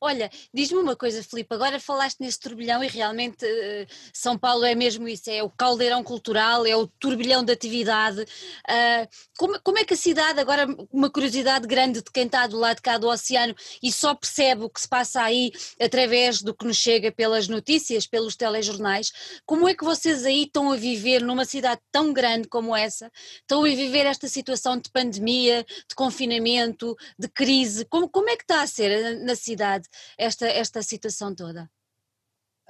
[0.00, 4.74] Olha, diz-me uma coisa, Filipe, agora falaste nesse turbilhão e realmente uh, São Paulo é
[4.74, 8.22] mesmo isso, é o caldeirão cultural, é o turbilhão de atividade.
[8.22, 12.56] Uh, como, como, é que a cidade, agora uma curiosidade grande de quem está do
[12.56, 16.54] lado de cá do oceano e só percebe o que se passa aí através do
[16.54, 19.12] que nos chega pelas notícias, pelos telejornais,
[19.44, 23.64] como é que vocês aí estão a viver numa cidade tão grande como essa, estão
[23.64, 28.62] a viver esta situação de pandemia, de confinamento, de crise, como, como é que está
[28.62, 29.57] a ser na cidade?
[29.58, 31.68] Cidade esta, esta situação toda?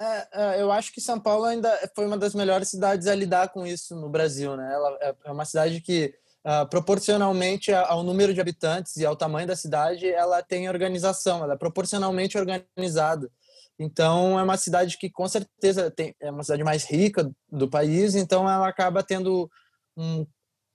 [0.01, 3.49] É, é, eu acho que São Paulo ainda foi uma das melhores cidades a lidar
[3.49, 4.73] com isso no Brasil, né?
[4.73, 9.47] Ela é, é uma cidade que, uh, proporcionalmente ao número de habitantes e ao tamanho
[9.47, 13.29] da cidade, ela tem organização, ela é proporcionalmente organizada.
[13.77, 18.15] Então, é uma cidade que, com certeza, tem, é uma cidade mais rica do país,
[18.15, 19.49] então ela acaba tendo
[19.97, 20.25] um,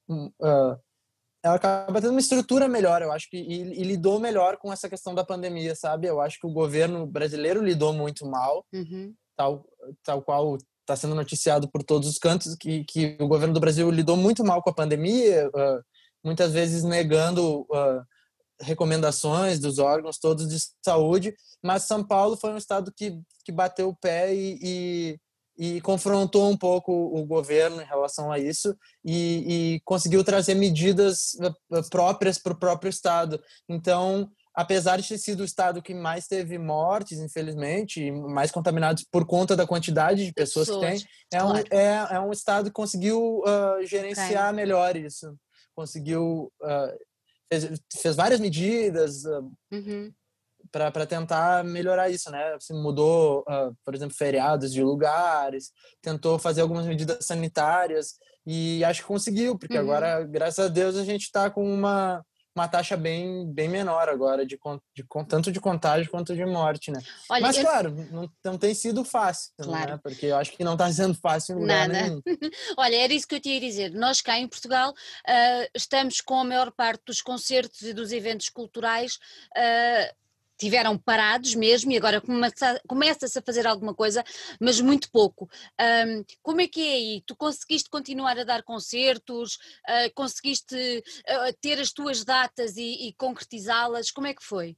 [0.06, 0.78] um uh,
[1.44, 4.88] ela acaba tendo uma estrutura melhor, eu acho que e, e, lidou melhor com essa
[4.88, 6.06] questão da pandemia, sabe?
[6.06, 9.14] Eu acho que o governo brasileiro lidou muito mal, uhum.
[9.36, 9.66] tal,
[10.02, 13.90] tal qual está sendo noticiado por todos os cantos que, que o governo do Brasil
[13.90, 15.82] lidou muito mal com a pandemia, uh,
[16.24, 18.02] muitas vezes negando uh,
[18.58, 23.90] recomendações dos órgãos todos de saúde, mas São Paulo foi um estado que, que bateu
[23.90, 25.18] o pé e, e
[25.56, 31.36] e confrontou um pouco o governo em relação a isso e, e conseguiu trazer medidas
[31.40, 33.40] eh, próprias para o próprio estado.
[33.68, 39.24] Então, apesar de ter sido o estado que mais teve mortes, infelizmente, mais contaminados por
[39.26, 42.72] conta da quantidade de pessoas, pessoas que tem, é, um, é, é um estado que
[42.72, 45.36] conseguiu uh, gerenciar melhor isso.
[45.74, 46.52] Conseguiu.
[46.60, 46.98] Uh,
[47.52, 49.24] fez, fez várias medidas.
[49.24, 50.12] Uh, uhum
[50.90, 52.54] para tentar melhorar isso, né?
[52.54, 55.70] Assim, mudou, uh, por exemplo, feriados de lugares,
[56.02, 58.14] tentou fazer algumas medidas sanitárias
[58.46, 59.84] e acho que conseguiu, porque uhum.
[59.84, 64.46] agora, graças a Deus, a gente está com uma, uma taxa bem, bem menor agora,
[64.46, 64.58] de,
[64.94, 67.00] de, tanto de contágio quanto de morte, né?
[67.28, 67.64] Olha, Mas, eu...
[67.64, 69.64] claro, não, não tem sido fácil, né?
[69.64, 69.90] claro.
[69.92, 70.00] né?
[70.02, 72.02] Porque eu acho que não está sendo fácil em lugar Nada.
[72.08, 72.22] nenhum.
[72.78, 73.90] Olha, era isso que eu tinha a dizer.
[73.92, 78.48] Nós cá em Portugal uh, estamos com a maior parte dos concertos e dos eventos
[78.48, 79.14] culturais
[79.56, 80.23] uh,
[80.56, 82.22] tiveram parados mesmo e agora
[82.86, 84.24] começa-se a fazer alguma coisa,
[84.60, 85.48] mas muito pouco.
[85.80, 87.22] Um, como é que é aí?
[87.26, 89.56] Tu conseguiste continuar a dar concertos?
[89.88, 94.10] Uh, conseguiste uh, ter as tuas datas e, e concretizá-las?
[94.10, 94.76] Como é que foi?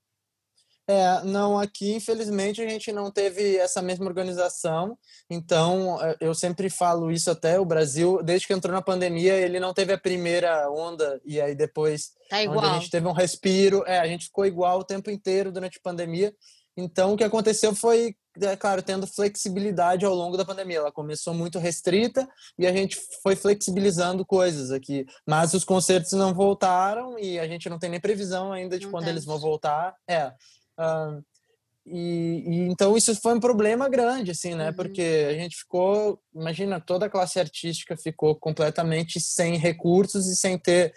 [0.88, 4.96] É, não, aqui infelizmente a gente não teve essa mesma organização,
[5.29, 9.59] então é, eu sempre falo isso até, o Brasil, desde que entrou na pandemia, ele
[9.59, 13.99] não teve a primeira onda, e aí depois tá a gente teve um respiro, é,
[13.99, 16.33] a gente ficou igual o tempo inteiro durante a pandemia,
[16.77, 21.35] então o que aconteceu foi, é claro, tendo flexibilidade ao longo da pandemia, ela começou
[21.35, 27.40] muito restrita e a gente foi flexibilizando coisas aqui, mas os concertos não voltaram e
[27.40, 29.12] a gente não tem nem previsão ainda de não quando tem.
[29.12, 30.33] eles vão voltar, é...
[30.79, 31.23] Uh,
[31.87, 34.71] e, e, então isso foi um problema grande, assim, né?
[34.71, 34.75] Uhum.
[34.75, 40.59] Porque a gente ficou, imagina, toda a classe artística ficou completamente sem recursos e sem
[40.59, 40.93] ter,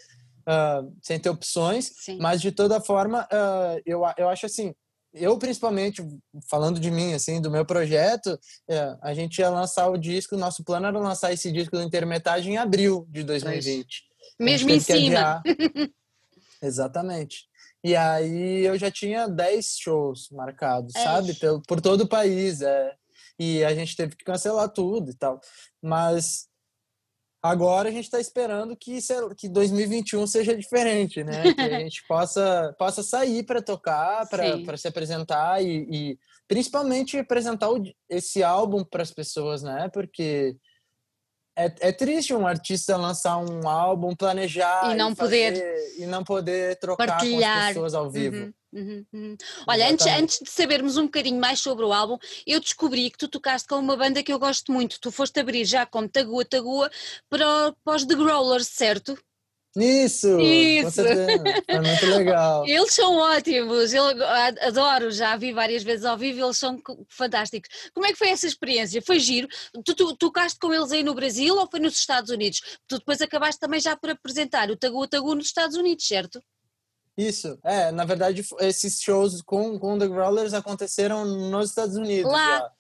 [0.48, 1.92] uh, sem ter opções.
[1.96, 2.18] Sim.
[2.20, 4.74] Mas de toda forma, uh, eu, eu acho assim,
[5.14, 6.06] eu principalmente
[6.50, 8.38] falando de mim, assim, do meu projeto,
[8.68, 10.38] é, a gente ia lançar o disco.
[10.38, 14.04] Nosso plano era lançar esse disco do Intermetade em abril de 2020.
[14.40, 15.42] Mesmo em cima.
[16.62, 17.49] Exatamente.
[17.84, 21.04] E aí eu já tinha 10 shows marcados, é.
[21.04, 21.34] sabe?
[21.36, 22.62] Por, por todo o país.
[22.62, 22.94] É.
[23.40, 25.40] E a gente teve que cancelar tudo e tal.
[25.82, 26.48] Mas
[27.42, 29.00] agora a gente está esperando que,
[29.38, 31.54] que 2021 seja diferente, né?
[31.54, 37.70] Que a gente possa, possa sair para tocar, para se apresentar e, e principalmente apresentar
[37.70, 39.90] o, esse álbum para as pessoas, né?
[39.94, 40.58] Porque
[41.60, 46.24] é, é triste um artista lançar um álbum, planejar e não e poder e não
[46.24, 47.54] poder trocar partilhar.
[47.54, 48.38] com as pessoas ao vivo.
[48.38, 48.54] Uhum.
[48.72, 49.38] Uhum, uhum.
[49.68, 53.28] Olha, antes, antes de sabermos um bocadinho mais sobre o álbum, eu descobri que tu
[53.28, 55.00] tocaste com uma banda que eu gosto muito.
[55.00, 56.90] Tu foste abrir já como Tagua Tagua
[57.28, 59.18] para, para os The Growlers, certo?
[59.76, 60.40] Isso!
[60.40, 61.02] Isso!
[61.02, 62.66] É muito legal.
[62.68, 64.04] Eles são ótimos, eu
[64.62, 67.70] adoro, já vi várias vezes ao vivo, eles são fantásticos.
[67.94, 69.02] Como é que foi essa experiência?
[69.02, 69.48] Foi giro?
[69.86, 72.62] Tu, tu tocaste com eles aí no Brasil ou foi nos Estados Unidos?
[72.88, 76.42] Tu depois acabaste também já por apresentar o Tagu Tagu nos Estados Unidos, certo?
[77.16, 82.60] Isso, é, na verdade esses shows com, com The Growlers aconteceram nos Estados Unidos Lá.
[82.60, 82.72] já.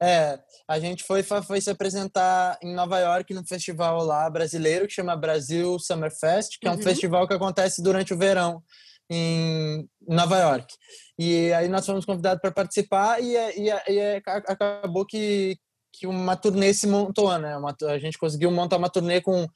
[0.00, 4.94] É, a gente foi, foi se apresentar em Nova York num festival lá brasileiro que
[4.94, 6.82] chama Brasil Summer Fest, que é um uhum.
[6.82, 8.62] festival que acontece durante o verão
[9.10, 10.74] em Nova York.
[11.18, 15.58] E aí nós fomos convidados para participar e, e, e, acabou que
[15.92, 17.56] que uma turnê se montou, né?
[17.56, 19.48] Uma, a gente conseguiu montar uma turnê com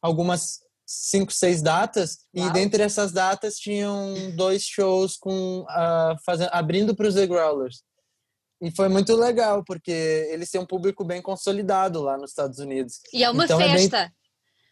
[0.00, 2.46] algumas cinco, seis datas Uau.
[2.46, 7.82] e dentre essas datas tinham dois shows com uh, fazendo, abrindo para os The Growlers.
[8.60, 13.00] E foi muito legal, porque eles têm um público bem consolidado lá nos Estados Unidos.
[13.12, 13.98] E é uma então, festa.
[13.98, 14.12] É, bem...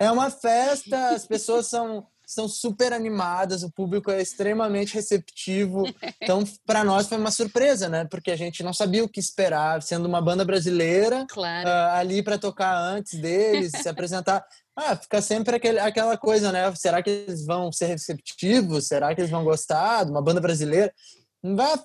[0.00, 5.84] é uma festa, as pessoas são são super animadas, o público é extremamente receptivo.
[6.20, 8.04] Então, para nós foi uma surpresa, né?
[8.04, 11.68] Porque a gente não sabia o que esperar, sendo uma banda brasileira, claro.
[11.68, 14.44] uh, ali para tocar antes deles, se apresentar.
[14.74, 16.74] Ah, fica sempre aquele, aquela coisa, né?
[16.74, 18.88] Será que eles vão ser receptivos?
[18.88, 20.92] Será que eles vão gostar de uma banda brasileira?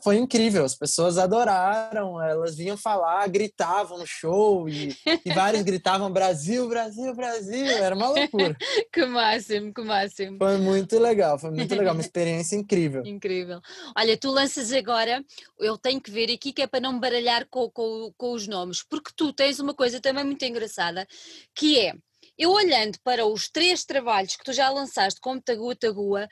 [0.03, 4.95] Foi incrível, as pessoas adoraram, elas vinham falar, gritavam no show e,
[5.25, 8.55] e vários gritavam Brasil, Brasil, Brasil, era uma loucura.
[8.91, 10.37] que máximo, que máximo.
[10.37, 13.03] Foi muito legal, foi muito legal, uma experiência incrível.
[13.11, 13.61] Incrível.
[13.97, 15.23] Olha, tu lanças agora,
[15.59, 18.83] eu tenho que ver aqui que é para não baralhar com, com, com os nomes,
[18.83, 21.07] porque tu tens uma coisa também muito engraçada,
[21.53, 21.93] que é,
[22.37, 26.27] eu olhando para os três trabalhos que tu já lançaste, como Tagua Tagua,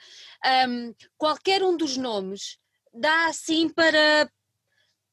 [0.68, 2.58] um, qualquer um dos nomes
[2.94, 4.30] dá assim para,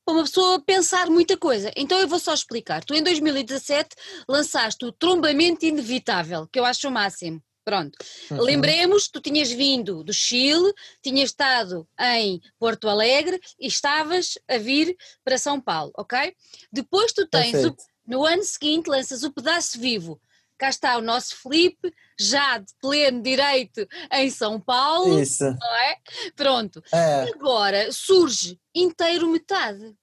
[0.04, 1.72] para uma pessoa pensar muita coisa.
[1.76, 2.84] Então eu vou só explicar.
[2.84, 3.94] Tu em 2017
[4.28, 7.42] lançaste o Trombamento Inevitável, que eu acho o máximo.
[7.66, 7.98] Pronto.
[8.30, 8.42] Uhum.
[8.42, 14.96] Lembremos, tu tinhas vindo do Chile, tinhas estado em Porto Alegre e estavas a vir
[15.24, 16.32] para São Paulo, ok?
[16.70, 20.20] Depois tu tens, o, no ano seguinte, lanças o Pedaço Vivo,
[20.56, 25.20] cá está o nosso Felipe, já de pleno direito em São Paulo.
[25.20, 25.44] Isso.
[25.44, 25.96] Não é?
[26.34, 26.82] Pronto.
[26.92, 27.22] É.
[27.34, 29.94] Agora surge inteiro metade.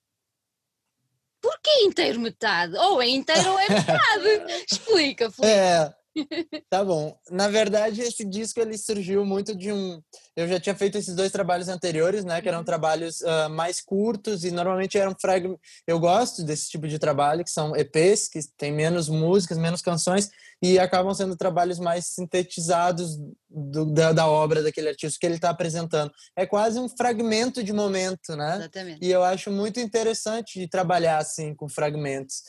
[1.42, 2.76] Porquê inteiro metade?
[2.78, 4.64] Ou é inteiro ou é metade?
[4.72, 5.54] Explica, Felipe.
[5.54, 5.94] É.
[6.70, 7.18] Tá bom.
[7.30, 10.02] Na verdade, esse disco ele surgiu muito de um.
[10.36, 12.42] Eu já tinha feito esses dois trabalhos anteriores, né?
[12.42, 12.66] Que eram uhum.
[12.66, 15.62] trabalhos uh, mais curtos e normalmente eram fragmentos.
[15.86, 20.30] Eu gosto desse tipo de trabalho, que são EPs, que tem menos músicas, menos canções
[20.64, 23.18] e acabam sendo trabalhos mais sintetizados
[23.50, 26.10] do, da, da, obra daquele artista que ele está apresentando.
[26.38, 28.56] É quase um fragmento de momento, né?
[28.60, 29.00] Exatamente.
[29.06, 32.44] E eu acho muito interessante de trabalhar assim com fragmentos.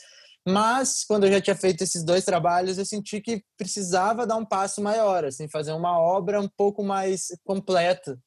[0.47, 4.45] Mas quando eu já tinha feito esses dois trabalhos, eu senti que precisava dar um
[4.45, 8.19] passo maior, assim, fazer uma obra um pouco mais completa.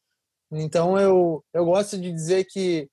[0.50, 2.88] Então eu eu gosto de dizer que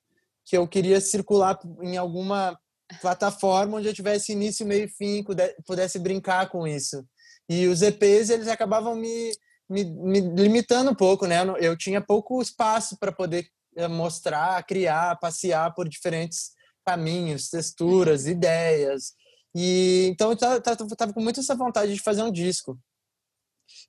[0.46, 2.58] que eu queria circular em alguma
[3.02, 5.24] plataforma onde eu tivesse início, meio e fim,
[5.66, 7.04] pudesse brincar com isso.
[7.50, 9.32] E os EPs eles acabavam me,
[9.68, 11.38] me, me limitando um pouco, né?
[11.60, 16.52] Eu tinha pouco espaço para poder eh, mostrar, criar, passear por diferentes
[16.86, 19.14] caminhos, texturas, ideias.
[19.56, 22.78] E então eu tava, com muito essa vontade de fazer um disco.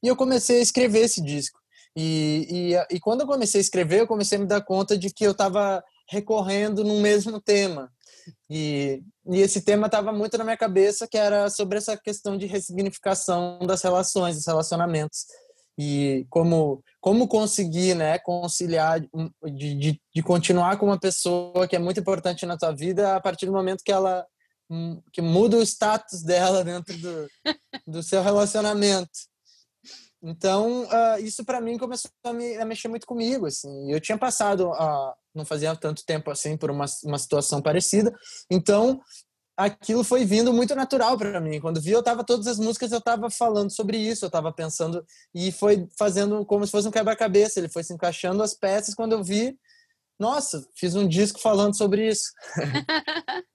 [0.02, 1.58] E eu comecei a escrever esse disco.
[1.96, 5.12] E, e, e quando eu comecei a escrever, eu comecei a me dar conta de
[5.12, 7.90] que eu estava recorrendo no mesmo tema.
[8.50, 12.46] E, e esse tema estava muito na minha cabeça, que era sobre essa questão de
[12.46, 15.26] ressignificação das relações, dos relacionamentos
[15.78, 21.78] e como como conseguir né conciliar de, de, de, continuar com uma pessoa que é
[21.78, 24.26] muito importante na tua vida a partir do momento que ela
[24.70, 27.28] hum, que muda o status dela dentro do,
[27.86, 29.10] do seu relacionamento.
[30.22, 33.92] Então uh, isso para mim começou a, me, a, mexer muito comigo assim.
[33.92, 38.12] Eu tinha passado uh, não fazia tanto tempo assim por uma, uma situação parecida.
[38.50, 39.00] Então
[39.56, 41.58] aquilo foi vindo muito natural para mim.
[41.60, 45.04] Quando vi, eu tava todas as músicas, eu tava falando sobre isso, eu tava pensando
[45.34, 47.58] e foi fazendo como se fosse um quebra-cabeça.
[47.58, 48.94] Ele foi se encaixando as peças.
[48.94, 49.58] Quando eu vi,
[50.18, 52.32] nossa, fiz um disco falando sobre isso.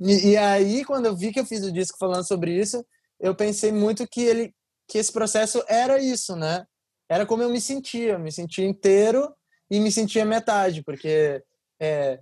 [0.00, 2.84] e, e, aí, quando eu vi que eu fiz o disco falando sobre isso,
[3.20, 4.54] eu pensei muito que ele,
[4.88, 6.66] que esse processo era isso, né?
[7.08, 9.32] Era como eu me sentia, eu me sentia inteiro
[9.70, 11.42] e me sentia metade, porque
[11.80, 12.20] é,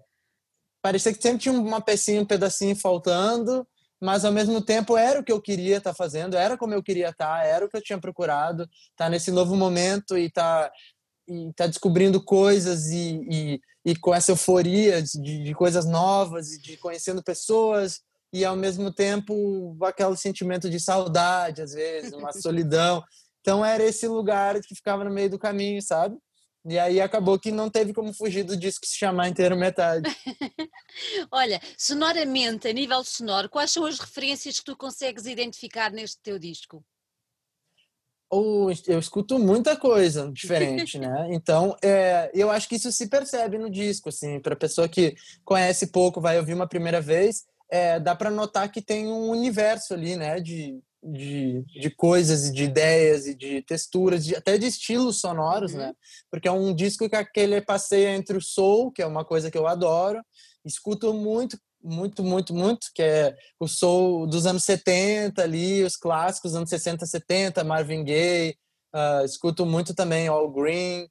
[0.85, 3.66] parecia que sempre tinha uma pecinha, um pedacinho faltando,
[3.99, 6.83] mas ao mesmo tempo era o que eu queria estar tá fazendo, era como eu
[6.83, 10.27] queria estar, tá, era o que eu tinha procurado, estar tá nesse novo momento e
[10.27, 10.73] estar tá,
[11.27, 16.61] e tá descobrindo coisas e, e, e, com essa euforia de, de coisas novas e
[16.61, 23.03] de conhecendo pessoas e ao mesmo tempo aquele sentimento de saudade às vezes, uma solidão.
[23.40, 26.18] Então era esse lugar que ficava no meio do caminho, sabe?
[26.66, 30.09] E aí acabou que não teve como fugir do disco se chamar inteiro metade.
[31.31, 36.38] Olha, sonoramente, a nível sonoro, quais são as referências que tu consegues identificar neste teu
[36.38, 36.83] disco?
[38.31, 41.29] Oh, eu escuto muita coisa diferente, né?
[41.31, 45.88] Então, é, eu acho que isso se percebe no disco, assim, para pessoa que conhece
[45.88, 50.16] pouco, vai ouvir uma primeira vez, é, dá para notar que tem um universo ali,
[50.16, 50.40] né?
[50.40, 55.72] De, de, de coisas e de ideias e de texturas, de, até de estilos sonoros,
[55.72, 55.78] uhum.
[55.78, 55.94] né?
[56.30, 59.58] Porque é um disco que aquele passeia entre o soul, que é uma coisa que
[59.58, 60.22] eu adoro,
[60.64, 66.54] escuto muito muito, muito, muito, que é o soul dos anos 70 ali, os clássicos
[66.54, 68.56] anos 60, 70, Marvin Gaye,
[68.94, 71.06] uh, escuto muito também All Green,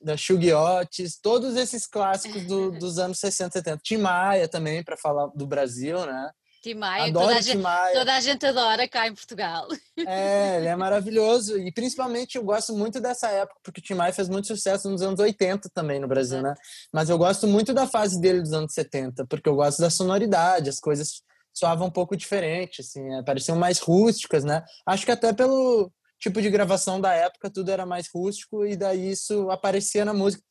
[0.00, 3.80] da Shuggy Otis, todos esses clássicos do, dos anos 60, 70.
[3.82, 6.30] Tim Maia também, para falar do Brasil, né?
[6.64, 9.68] Tim Maia, Adoro toda, a gente, toda a gente adora cá em Portugal.
[9.98, 11.58] É, ele é maravilhoso.
[11.58, 15.02] E principalmente eu gosto muito dessa época, porque o Tim Maia fez muito sucesso nos
[15.02, 16.54] anos 80 também no Brasil, né?
[16.90, 20.70] Mas eu gosto muito da fase dele dos anos 70, porque eu gosto da sonoridade,
[20.70, 21.20] as coisas
[21.52, 24.64] soavam um pouco diferente, assim, é, pareciam mais rústicas, né?
[24.86, 29.10] Acho que até pelo tipo de gravação da época tudo era mais rústico e daí
[29.10, 30.42] isso aparecia na música.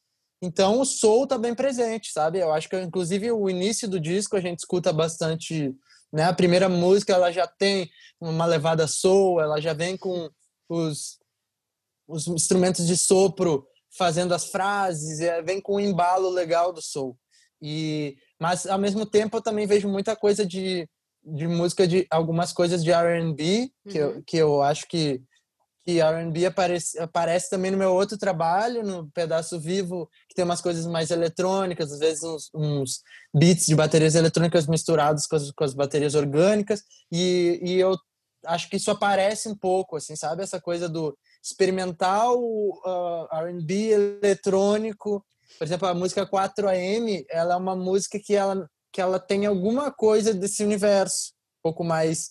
[0.44, 2.38] Então o soul tá bem presente, sabe?
[2.38, 5.76] Eu acho que inclusive o início do disco a gente escuta bastante
[6.14, 6.26] né?
[6.26, 7.90] A primeira música ela já tem
[8.22, 10.30] uma levada soul, ela já vem com
[10.70, 11.18] os,
[12.08, 17.18] os instrumentos de sopro fazendo as frases, vem com um embalo legal do soul.
[17.62, 20.88] E mas ao mesmo tempo eu também vejo muita coisa de,
[21.24, 24.10] de música de algumas coisas de R&B que, uhum.
[24.10, 25.22] eu, que eu acho que
[25.84, 30.62] que R&B aparece, aparece também no meu outro trabalho, no Pedaço Vivo, que tem umas
[30.62, 33.02] coisas mais eletrônicas, às vezes uns, uns
[33.34, 37.98] beats de baterias eletrônicas misturados com as, com as baterias orgânicas, e, e eu
[38.46, 40.44] acho que isso aparece um pouco, assim, sabe?
[40.44, 45.26] Essa coisa do experimental uh, R&B eletrônico.
[45.58, 49.92] Por exemplo, a música 4AM, ela é uma música que ela, que ela tem alguma
[49.92, 52.30] coisa desse universo, um pouco mais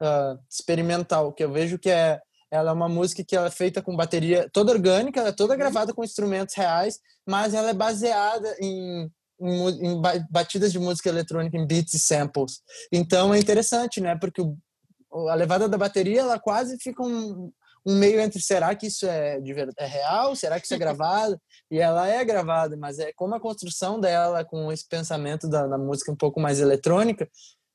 [0.00, 2.18] uh, experimental, que eu vejo que é
[2.54, 5.56] ela é uma música que ela é feita com bateria toda orgânica, ela é toda
[5.56, 11.56] gravada com instrumentos reais, mas ela é baseada em, em, em batidas de música eletrônica,
[11.56, 12.60] em beats e samples.
[12.92, 14.16] Então é interessante, né?
[14.16, 17.50] Porque o, a levada da bateria, ela quase fica um,
[17.84, 21.36] um meio entre será que isso é, de, é real, será que isso é gravado?
[21.68, 25.76] e ela é gravada, mas é como a construção dela com esse pensamento da, da
[25.76, 27.28] música um pouco mais eletrônica,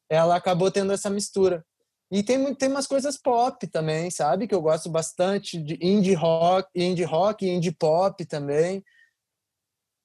[0.10, 1.66] ela acabou tendo essa mistura.
[2.12, 4.48] E tem, tem umas coisas pop também, sabe?
[4.48, 8.84] Que eu gosto bastante de indie rock, indie rock indie pop também.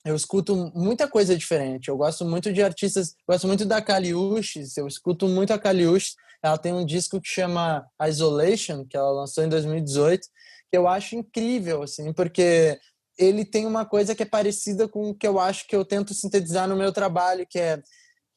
[0.05, 1.89] Eu escuto muita coisa diferente.
[1.89, 6.15] Eu gosto muito de artistas, gosto muito da Kaliushis, eu escuto muito a Kaliushis.
[6.43, 10.29] Ela tem um disco que chama Isolation, que ela lançou em 2018,
[10.71, 12.79] que eu acho incrível, assim, porque
[13.19, 16.13] ele tem uma coisa que é parecida com o que eu acho que eu tento
[16.13, 17.83] sintetizar no meu trabalho, que é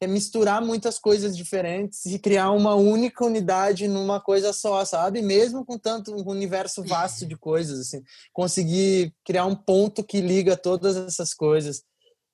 [0.00, 5.20] é misturar muitas coisas diferentes e criar uma única unidade numa coisa só, sabe?
[5.20, 10.56] Mesmo com tanto um universo vasto de coisas, assim, conseguir criar um ponto que liga
[10.56, 11.82] todas essas coisas.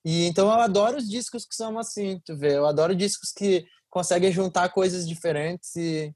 [0.03, 2.55] E então eu adoro os discos que são assim, tu vê?
[2.55, 6.13] Eu adoro discos que conseguem juntar coisas diferentes e,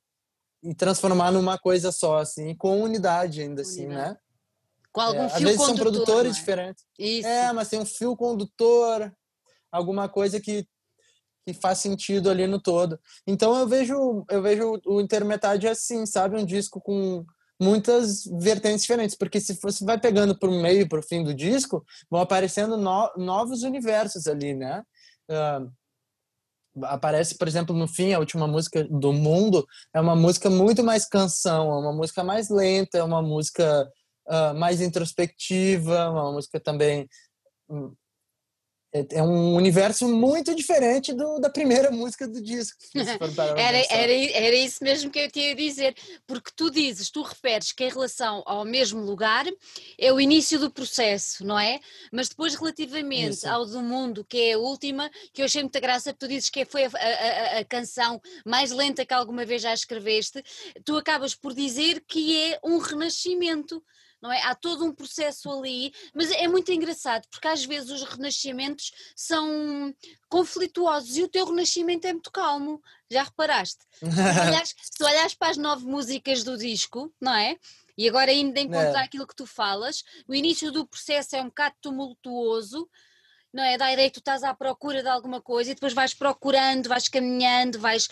[0.62, 4.16] e transformar numa coisa só, assim, com unidade ainda, assim, né?
[4.92, 6.40] Com algum é, fio Às vezes são produtores é?
[6.40, 6.86] diferentes.
[7.00, 7.28] Isso.
[7.28, 9.12] É, mas tem um fio condutor,
[9.72, 10.68] alguma coisa que
[11.54, 13.00] que faz sentido ali no todo.
[13.26, 17.26] Então eu vejo eu vejo o Intermetade assim, sabe, um disco com
[17.62, 21.34] muitas vertentes diferentes, porque se você vai pegando para o meio, para o fim do
[21.34, 24.82] disco, vão aparecendo no, novos universos ali, né?
[25.30, 25.70] Uh,
[26.86, 31.06] aparece, por exemplo, no fim, a última música do mundo é uma música muito mais
[31.06, 33.92] canção, é uma música mais lenta, é uma música
[34.28, 37.10] uh, mais introspectiva, uma música também
[37.70, 37.94] hum,
[38.92, 42.78] é, é um universo muito diferente do, da primeira música do disco.
[43.56, 47.72] era, era, era isso mesmo que eu tinha a dizer, porque tu dizes, tu referes
[47.72, 49.46] que em relação ao mesmo lugar
[49.98, 51.80] é o início do processo, não é?
[52.12, 53.50] Mas depois, relativamente isso.
[53.50, 56.50] ao do mundo, que é a última, que eu achei muita graça, porque tu dizes
[56.50, 60.44] que foi a, a, a, canção mais lenta que alguma vez já escreveste,
[60.84, 63.84] tu acabas por dizer que é um renascimento
[64.22, 64.42] não é?
[64.44, 69.94] Há todo um processo ali, mas é muito engraçado porque às vezes os renascimentos são
[70.28, 73.84] conflituosos e o teu renascimento é muito calmo, já reparaste?
[74.00, 77.58] se, olhares, se olhares para as nove músicas do disco, não é?
[77.98, 79.04] E agora ainda encontrar é.
[79.04, 82.90] aquilo que tu falas, o início do processo é um bocado tumultuoso,
[83.54, 83.78] não é?
[83.78, 87.08] Da ideia que tu estás à procura de alguma coisa e depois vais procurando, vais
[87.08, 88.08] caminhando, vais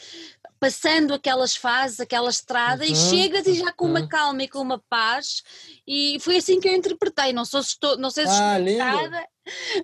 [0.59, 4.07] passando aquelas fases, aquela estrada uhum, e chegas e já com uma uhum.
[4.07, 5.43] calma e com uma paz
[5.87, 9.11] e foi assim que eu interpretei, não, sou, estou, não sei se ah, estou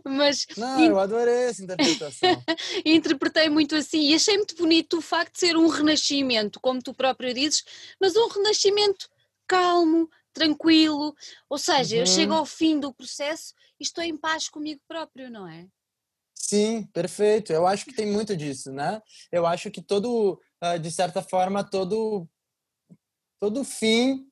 [0.04, 0.46] mas...
[0.58, 2.44] Não, eu adorei essa interpretação.
[2.84, 6.94] interpretei muito assim e achei muito bonito o facto de ser um renascimento, como tu
[6.94, 7.64] próprio dizes,
[8.00, 9.08] mas um renascimento
[9.48, 11.16] calmo, tranquilo,
[11.50, 12.02] ou seja, uhum.
[12.02, 12.40] eu chego uhum.
[12.40, 15.68] ao fim do processo e estou em paz comigo próprio, não é?
[16.34, 17.54] Sim, perfeito.
[17.54, 19.02] Eu acho que tem muito disso, né?
[19.32, 22.28] Eu acho que todo, ah, de certa forma, todo
[23.40, 24.26] todo fim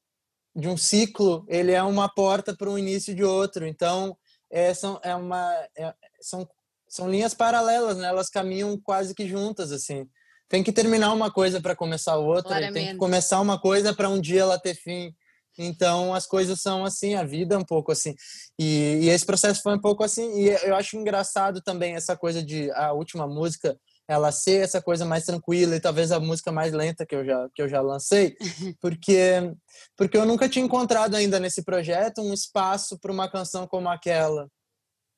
[0.55, 3.67] de um ciclo, ele é uma porta para o início de outro.
[3.67, 4.17] Então,
[4.49, 6.47] é, são, é uma, é, são,
[6.87, 8.07] são linhas paralelas, né?
[8.07, 10.07] Elas caminham quase que juntas, assim.
[10.47, 14.19] Tem que terminar uma coisa para começar outra, tem que começar uma coisa para um
[14.19, 15.13] dia ela ter fim.
[15.57, 18.15] Então as coisas são assim, a vida é um pouco assim.
[18.57, 20.39] E, e, esse processo foi um pouco assim.
[20.39, 23.77] E eu acho engraçado também essa coisa de a última música
[24.07, 27.49] ela ser essa coisa mais tranquila e talvez a música mais lenta que eu já
[27.55, 28.35] que eu já lancei,
[28.81, 29.53] porque
[29.95, 34.49] porque eu nunca tinha encontrado ainda nesse projeto um espaço para uma canção como aquela,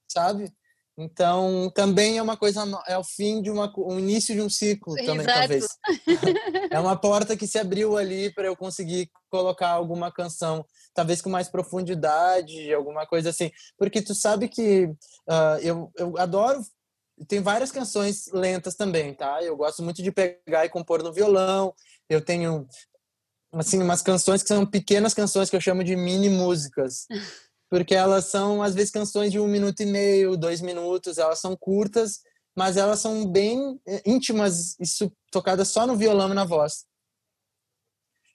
[0.07, 0.51] sabe?
[0.97, 4.95] Então, também é uma coisa, é o fim de uma, o início de um ciclo
[4.95, 5.39] também, Exato.
[5.39, 5.67] talvez.
[6.69, 10.63] é uma porta que se abriu ali para eu conseguir colocar alguma canção,
[10.93, 13.51] talvez com mais profundidade, alguma coisa assim.
[13.75, 16.61] Porque tu sabe que uh, eu, eu adoro,
[17.27, 19.41] tem várias canções lentas também, tá?
[19.43, 21.73] Eu gosto muito de pegar e compor no violão.
[22.07, 22.67] Eu tenho,
[23.51, 27.07] assim, umas canções que são pequenas canções que eu chamo de mini músicas.
[27.73, 31.57] porque elas são às vezes canções de um minuto e meio, dois minutos, elas são
[31.57, 32.19] curtas,
[32.55, 36.85] mas elas são bem eh, íntimas, isso tocadas só no violão e na voz.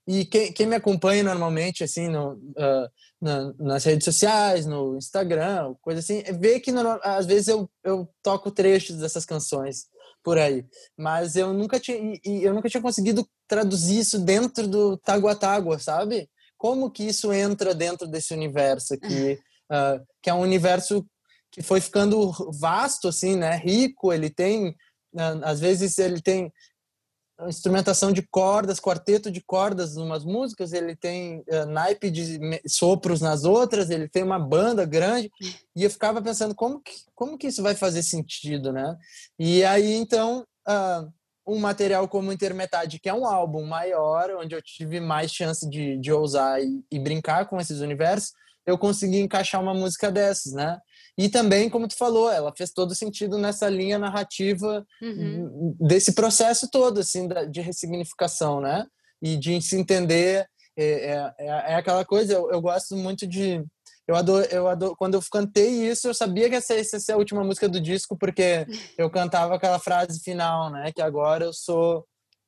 [0.09, 5.72] E quem, quem me acompanha normalmente, assim, no, uh, na, nas redes sociais, no Instagram,
[5.82, 9.86] coisa assim, vê que no, às vezes eu, eu toco trechos dessas canções
[10.24, 10.66] por aí.
[10.97, 16.28] Mas eu nunca tinha, eu nunca tinha conseguido traduzir isso dentro do Tágua Tágua, sabe?
[16.59, 19.38] Como que isso entra dentro desse universo aqui,
[19.70, 21.06] uh, que é um universo
[21.50, 22.30] que foi ficando
[22.61, 23.56] vasto, assim, né?
[23.56, 24.70] Rico, ele tem,
[25.14, 26.52] uh, às vezes ele tem
[27.46, 33.44] instrumentação de cordas, quarteto de cordas umas músicas, ele tem uh, naipe de sopros nas
[33.44, 35.30] outras, ele tem uma banda grande,
[35.76, 38.96] e eu ficava pensando como que, como que isso vai fazer sentido, né?
[39.38, 41.12] E aí, então, uh,
[41.49, 45.96] um material como Intermetade, que é um álbum maior, onde eu tive mais chance de,
[45.96, 48.32] de ousar e, e brincar com esses universos,
[48.66, 50.78] eu consegui encaixar uma música dessas, né?
[51.16, 55.74] E também, como tu falou, ela fez todo sentido nessa linha narrativa uhum.
[55.80, 58.86] desse processo todo, assim, de ressignificação, né?
[59.22, 60.46] E de se entender.
[60.76, 63.64] É, é, é, é aquela coisa, eu, eu gosto muito de
[64.09, 67.16] eu adoro, eu adoro, quando eu cantei isso, eu sabia que essa ia ser a
[67.18, 70.90] última música do disco, porque eu cantava aquela frase final, né?
[70.92, 72.06] Que agora eu sou,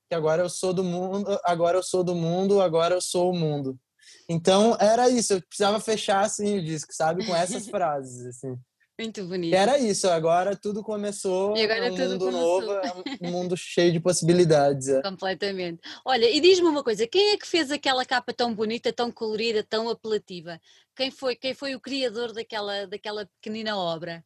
[0.08, 3.36] que agora eu sou do mundo, agora eu sou do mundo, agora eu sou o
[3.36, 3.78] mundo.
[4.26, 8.56] Então era isso, eu precisava fechar assim o disco, sabe, com essas frases assim.
[9.00, 9.52] Muito bonito.
[9.52, 12.60] E era isso, agora tudo começou, e agora é um tudo mundo começou.
[12.60, 14.88] novo, é um mundo cheio de possibilidades.
[14.88, 15.00] É.
[15.00, 15.80] Completamente.
[16.04, 19.64] Olha, e diz-me uma coisa, quem é que fez aquela capa tão bonita, tão colorida,
[19.64, 20.60] tão apelativa?
[20.94, 24.22] Quem foi, quem foi o criador daquela, daquela pequenina obra?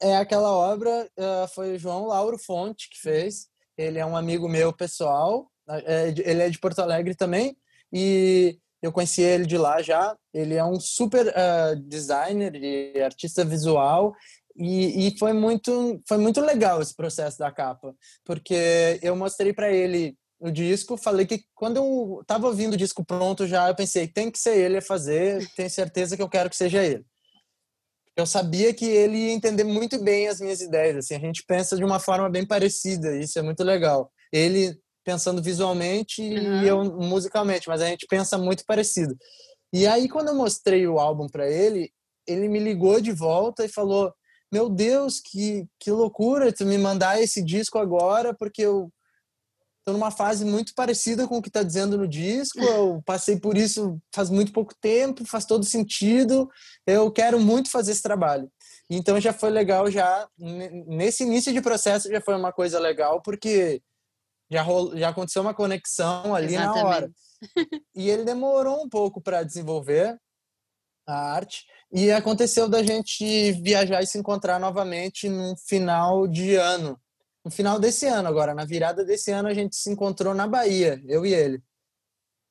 [0.00, 3.48] É, aquela obra uh, foi o João Lauro Fonte que fez.
[3.76, 7.56] Ele é um amigo meu pessoal, é, ele é de Porto Alegre também,
[7.92, 10.16] e eu conheci ele de lá já.
[10.32, 14.14] Ele é um super uh, designer e artista visual
[14.58, 19.70] e, e, foi muito foi muito legal esse processo da capa, porque eu mostrei para
[19.70, 24.08] ele o disco, falei que quando eu tava ouvindo o disco pronto já, eu pensei,
[24.08, 27.04] tem que ser ele a fazer, tenho certeza que eu quero que seja ele.
[28.16, 31.76] Eu sabia que ele ia entender muito bem as minhas ideias, assim, a gente pensa
[31.76, 34.10] de uma forma bem parecida, isso é muito legal.
[34.32, 34.76] Ele
[35.08, 36.62] pensando visualmente uhum.
[36.62, 39.16] e eu musicalmente, mas a gente pensa muito parecido.
[39.72, 41.90] E aí quando eu mostrei o álbum para ele,
[42.26, 44.12] ele me ligou de volta e falou:
[44.52, 48.92] "Meu Deus, que que loucura tu me mandar esse disco agora, porque eu
[49.82, 53.56] tô numa fase muito parecida com o que tá dizendo no disco, eu passei por
[53.56, 56.50] isso faz muito pouco tempo, faz todo sentido,
[56.86, 58.50] eu quero muito fazer esse trabalho".
[58.90, 63.82] Então já foi legal já nesse início de processo já foi uma coisa legal porque
[64.50, 66.82] já, rolo, já aconteceu uma conexão ali Exatamente.
[66.82, 67.10] na hora.
[67.94, 70.18] E ele demorou um pouco para desenvolver
[71.06, 77.00] a arte e aconteceu da gente viajar e se encontrar novamente no final de ano.
[77.44, 81.00] No final desse ano agora, na virada desse ano a gente se encontrou na Bahia,
[81.06, 81.62] eu e ele.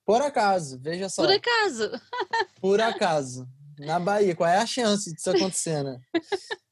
[0.06, 1.22] Por acaso, veja só.
[1.22, 1.92] Por acaso.
[2.62, 3.48] Por acaso.
[3.78, 6.00] Na Bahia, qual é a chance disso acontecer, né?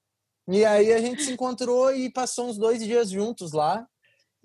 [0.48, 3.88] E aí a gente se encontrou e passou uns dois dias juntos lá.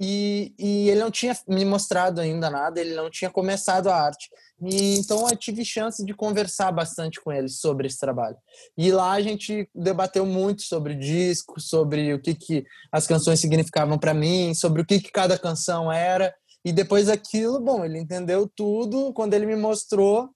[0.03, 4.31] E, e, ele não tinha me mostrado ainda nada, ele não tinha começado a arte.
[4.63, 8.37] E, então eu tive chance de conversar bastante com ele sobre esse trabalho.
[8.79, 13.41] E lá a gente debateu muito sobre o disco, sobre o que, que as canções
[13.41, 16.35] significavam para mim, sobre o que, que cada canção era.
[16.65, 19.13] E depois daquilo, bom, ele entendeu tudo.
[19.13, 20.31] Quando ele me mostrou,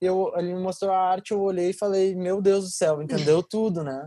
[0.00, 3.42] eu, ele me mostrou a arte, eu olhei e falei, meu Deus do céu, entendeu
[3.48, 4.06] tudo, né?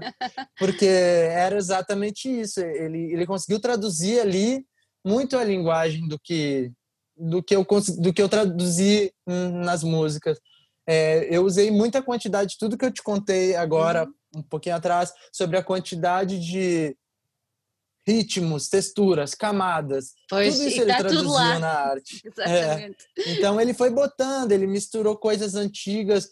[0.58, 2.62] Porque era exatamente isso.
[2.62, 4.66] Ele, ele conseguiu traduzir ali
[5.08, 6.72] muito a linguagem do que
[7.16, 7.66] do que eu
[7.97, 10.39] do que eu traduzi nas músicas.
[10.86, 14.39] É, eu usei muita quantidade de tudo que eu te contei agora uhum.
[14.39, 16.95] um pouquinho atrás, sobre a quantidade de
[18.08, 20.14] ritmos, texturas, camadas.
[20.30, 22.22] Pois, tudo isso ele tá traduziu na arte.
[22.39, 22.89] É.
[23.28, 26.30] Então ele foi botando, ele misturou coisas antigas,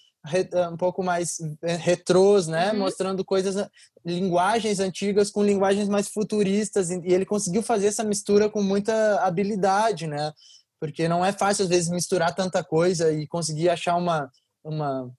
[0.71, 2.71] um pouco mais é, retrôs, né?
[2.71, 2.79] Uhum.
[2.79, 3.67] Mostrando coisas,
[4.05, 6.89] linguagens antigas com linguagens mais futuristas.
[6.89, 10.31] E ele conseguiu fazer essa mistura com muita habilidade, né?
[10.79, 14.29] Porque não é fácil, às vezes, misturar tanta coisa e conseguir achar uma,
[14.65, 15.11] uma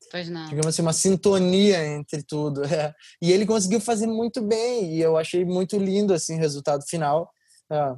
[0.49, 2.93] digamos assim uma sintonia entre tudo é.
[3.23, 7.31] e ele conseguiu fazer muito bem e eu achei muito lindo assim o resultado final
[7.71, 7.95] é.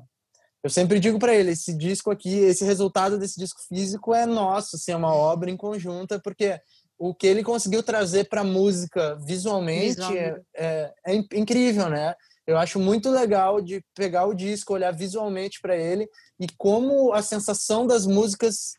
[0.63, 4.77] eu sempre digo para ele esse disco aqui esse resultado desse disco físico é nosso
[4.77, 6.61] assim é uma obra em conjunta porque
[6.99, 12.15] o que ele conseguiu trazer para a música visualmente é, é, é incrível né
[12.47, 16.09] eu acho muito legal de pegar o disco olhar visualmente para ele
[16.41, 18.73] e como a sensação das músicas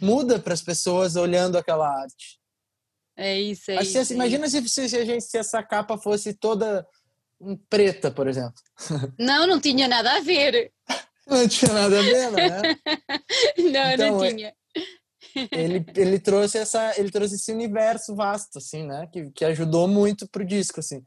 [0.00, 2.38] muda para as pessoas olhando aquela arte.
[3.16, 4.14] É isso, é isso.
[4.14, 6.86] Imagina é Se, se, a gente, se essa capa fosse toda
[7.68, 8.62] preta, por exemplo.
[9.18, 10.72] Não, não tinha nada a ver.
[11.26, 12.62] não tinha nada a ver, né?
[13.58, 14.54] não, então, não tinha.
[15.50, 20.28] Ele, ele trouxe essa ele trouxe esse universo vasto assim né que, que ajudou muito
[20.28, 21.02] pro disco assim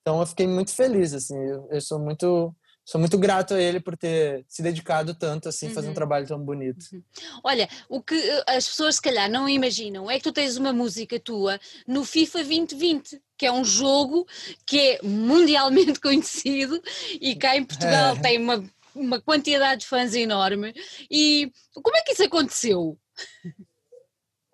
[0.00, 2.54] então eu fiquei muito feliz assim eu, eu sou muito
[2.88, 5.74] sou muito grato a ele por ter se dedicado tanto assim, uhum.
[5.74, 6.86] fazer um trabalho tão bonito.
[6.90, 7.02] Uhum.
[7.44, 10.72] Olha, o que eh, as pessoas se calhar não imaginam é que tu tens uma
[10.72, 14.26] música tua no FIFA 2020, que é um jogo
[14.64, 16.82] que é mundialmente conhecido
[17.20, 18.20] e cá em Portugal é.
[18.20, 18.64] tem uma,
[18.94, 20.72] uma quantidade de fãs enorme.
[21.10, 22.98] E como é que isso aconteceu?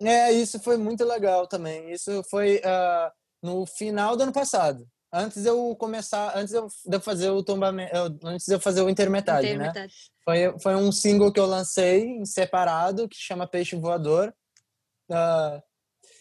[0.01, 1.91] É, isso foi muito legal também.
[1.91, 4.85] Isso foi uh, no final do ano passado
[5.15, 7.91] antes de eu começar, antes de eu fazer o tombamento,
[8.23, 9.93] antes de eu fazer o intermetade, intermetade.
[9.93, 10.13] né?
[10.23, 14.33] Foi, foi um single que eu lancei em separado que chama Peixe Voador.
[15.09, 15.61] Uh,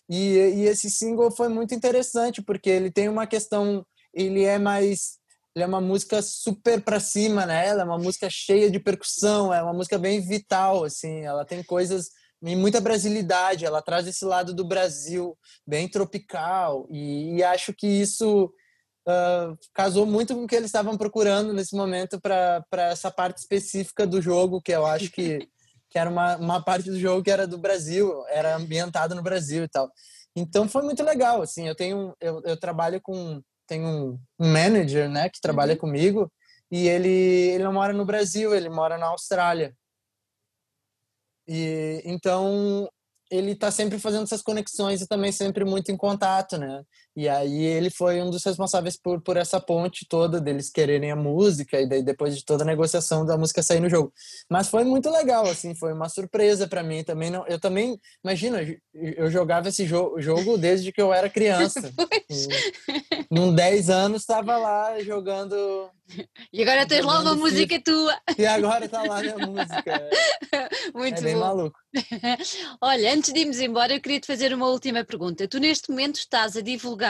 [0.09, 5.18] e, e esse single foi muito interessante porque ele tem uma questão, ele é mais
[5.57, 7.68] ele é uma música super para cima, né?
[7.68, 11.20] Ela é uma música cheia de percussão, é uma música bem vital, assim.
[11.20, 12.11] Ela tem coisas
[12.47, 15.36] e muita brasilidade, ela traz esse lado do Brasil
[15.66, 18.53] bem tropical e, e acho que isso
[19.09, 24.07] uh, casou muito com o que eles estavam procurando nesse momento para essa parte específica
[24.07, 25.49] do jogo, que eu acho que,
[25.88, 29.64] que era uma, uma parte do jogo que era do Brasil, era ambientado no Brasil
[29.64, 29.90] e tal.
[30.36, 35.30] Então foi muito legal, assim, eu tenho eu, eu trabalho com tenho um, manager, né,
[35.30, 35.78] que trabalha uhum.
[35.78, 36.30] comigo
[36.70, 39.74] e ele ele não mora no Brasil, ele mora na Austrália.
[41.47, 42.88] E então
[43.30, 46.82] ele está sempre fazendo essas conexões e também sempre muito em contato, né?
[47.16, 51.16] E aí ele foi um dos responsáveis por, por essa ponte toda deles quererem a
[51.16, 54.12] música e daí depois de toda a negociação da música sair no jogo.
[54.50, 57.30] Mas foi muito legal, assim, foi uma surpresa para mim também.
[57.30, 58.58] Não, eu também, imagina,
[58.92, 61.92] eu jogava esse jo jogo desde que eu era criança.
[63.30, 65.90] num 10 anos estava lá jogando
[66.52, 68.16] e agora tens lá uma música tua.
[68.36, 70.10] E agora está lá a música.
[70.94, 71.40] Muito é bem bom.
[71.40, 71.78] maluco.
[72.80, 75.48] Olha, antes de irmos embora, eu queria te fazer uma última pergunta.
[75.48, 77.03] Tu neste momento estás a divulgar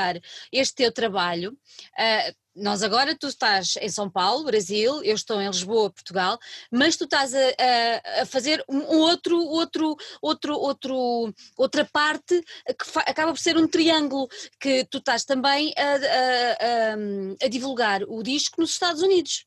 [0.52, 1.52] este teu trabalho.
[1.52, 6.38] Uh, nós agora, tu estás em São Paulo, Brasil, eu estou em Lisboa, Portugal,
[6.70, 12.98] mas tu estás a, a, a fazer um outro, outro, outro, outro, outra parte que
[13.06, 14.28] acaba por ser um triângulo,
[14.60, 19.46] que tu estás também a, a divulgar o disco nos Estados Unidos.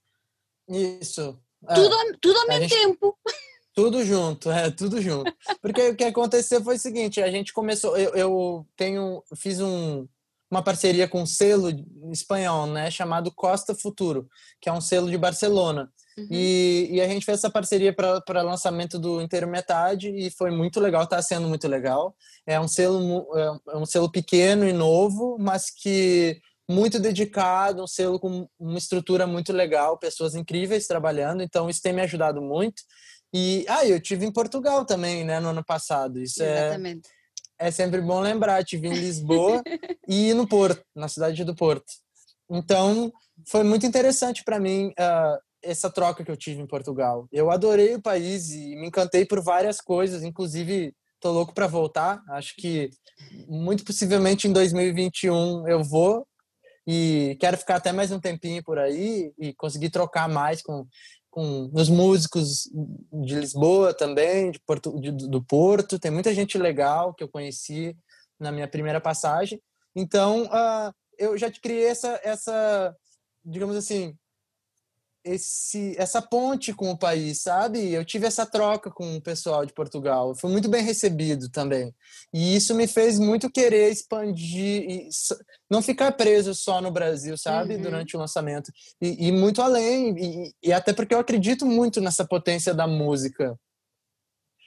[0.68, 1.40] Isso.
[1.76, 2.14] Tudo, é.
[2.20, 2.82] tudo ao mesmo gente...
[2.82, 3.18] tempo.
[3.74, 5.32] Tudo junto, é, tudo junto.
[5.62, 10.08] Porque o que aconteceu foi o seguinte, a gente começou, eu, eu tenho, fiz um,
[10.50, 11.70] uma parceria com um selo
[12.12, 14.28] espanhol, né, chamado Costa Futuro,
[14.62, 15.92] que é um selo de Barcelona.
[16.18, 16.28] Uhum.
[16.32, 20.80] E, e, a gente fez essa parceria para lançamento do Inteiro Metade e foi muito
[20.80, 22.16] legal, está sendo muito legal.
[22.46, 23.28] É um selo
[23.70, 29.28] é um selo pequeno e novo, mas que muito dedicado, um selo com uma estrutura
[29.28, 32.82] muito legal, pessoas incríveis trabalhando, então isso tem me ajudado muito.
[33.34, 36.20] E ah, eu tive em Portugal também, né, no ano passado.
[36.20, 37.08] Isso é Exatamente.
[37.08, 37.17] é
[37.60, 39.62] é sempre bom lembrar, tive em Lisboa
[40.08, 41.86] e no Porto, na cidade do Porto.
[42.50, 43.12] Então,
[43.48, 47.28] foi muito interessante para mim uh, essa troca que eu tive em Portugal.
[47.32, 52.22] Eu adorei o país e me encantei por várias coisas, inclusive tô louco para voltar.
[52.30, 52.90] Acho que
[53.48, 56.26] muito possivelmente em 2021 eu vou
[56.86, 60.88] e quero ficar até mais um tempinho por aí e conseguir trocar mais com
[61.38, 62.68] com os músicos
[63.14, 66.00] de Lisboa também, de Porto, de, do Porto.
[66.00, 67.96] Tem muita gente legal que eu conheci
[68.40, 69.62] na minha primeira passagem.
[69.96, 72.96] Então, uh, eu já criei essa, essa,
[73.46, 74.18] digamos assim,
[75.28, 77.92] esse, essa ponte com o país, sabe?
[77.92, 80.36] Eu tive essa troca com o pessoal de Portugal.
[80.36, 81.94] Fui muito bem recebido também.
[82.34, 85.10] E isso me fez muito querer expandir e
[85.70, 87.76] não ficar preso só no Brasil, sabe?
[87.76, 87.82] Uhum.
[87.82, 88.72] Durante o lançamento.
[89.02, 90.16] E, e muito além.
[90.18, 93.58] E, e até porque eu acredito muito nessa potência da música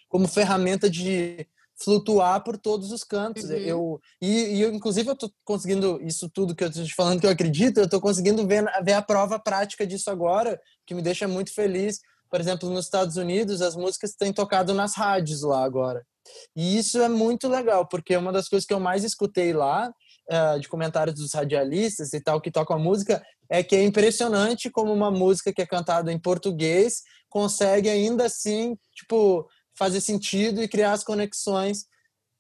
[0.09, 1.47] como ferramenta de
[1.83, 3.45] flutuar por todos os cantos.
[3.45, 3.57] Uhum.
[3.57, 7.21] Eu, e, e eu, inclusive, eu estou conseguindo isso tudo que eu estou te falando
[7.21, 11.03] que eu acredito, eu estou conseguindo ver, ver a prova prática disso agora, que me
[11.03, 11.99] deixa muito feliz.
[12.31, 16.05] Por exemplo, nos Estados Unidos, as músicas têm tocado nas rádios lá agora.
[16.55, 19.91] E isso é muito legal, porque uma das coisas que eu mais escutei lá,
[20.31, 24.71] uh, de comentários dos radialistas e tal, que tocam a música, é que é impressionante
[24.71, 29.49] como uma música que é cantada em português consegue ainda assim, tipo,
[29.81, 31.87] fazer sentido e criar as conexões.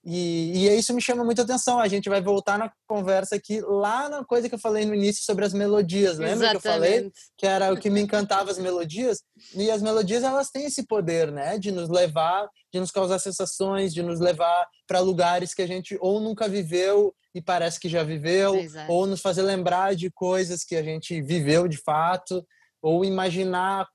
[0.04, 1.80] E, e isso me chama muita atenção.
[1.80, 5.24] A gente vai voltar na conversa aqui, lá na coisa que eu falei no início
[5.24, 6.18] sobre as melodias.
[6.18, 6.60] Lembra Exatamente.
[6.60, 7.12] que eu falei?
[7.38, 9.22] Que era o que me encantava as melodias.
[9.54, 11.58] E as melodias, elas têm esse poder, né?
[11.58, 15.96] De nos levar, de nos causar sensações, de nos levar para lugares que a gente
[15.98, 18.92] ou nunca viveu e parece que já viveu, Exato.
[18.92, 22.44] ou nos fazer lembrar de coisas que a gente viveu de fato,
[22.82, 23.86] ou imaginar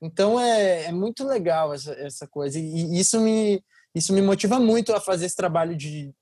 [0.00, 2.58] então é, é muito legal essa, essa coisa.
[2.58, 3.62] E isso me,
[3.94, 6.14] isso me motiva muito a fazer esse trabalho de,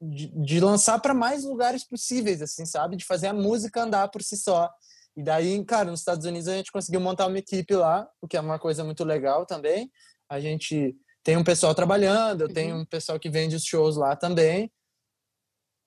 [0.00, 2.96] de, de lançar para mais lugares possíveis, assim, sabe?
[2.96, 4.70] De fazer a música andar por si só.
[5.16, 8.36] E daí, cara, nos Estados Unidos a gente conseguiu montar uma equipe lá, o que
[8.36, 9.90] é uma coisa muito legal também.
[10.28, 12.54] A gente tem um pessoal trabalhando, eu uhum.
[12.54, 14.70] tenho um pessoal que vende os shows lá também.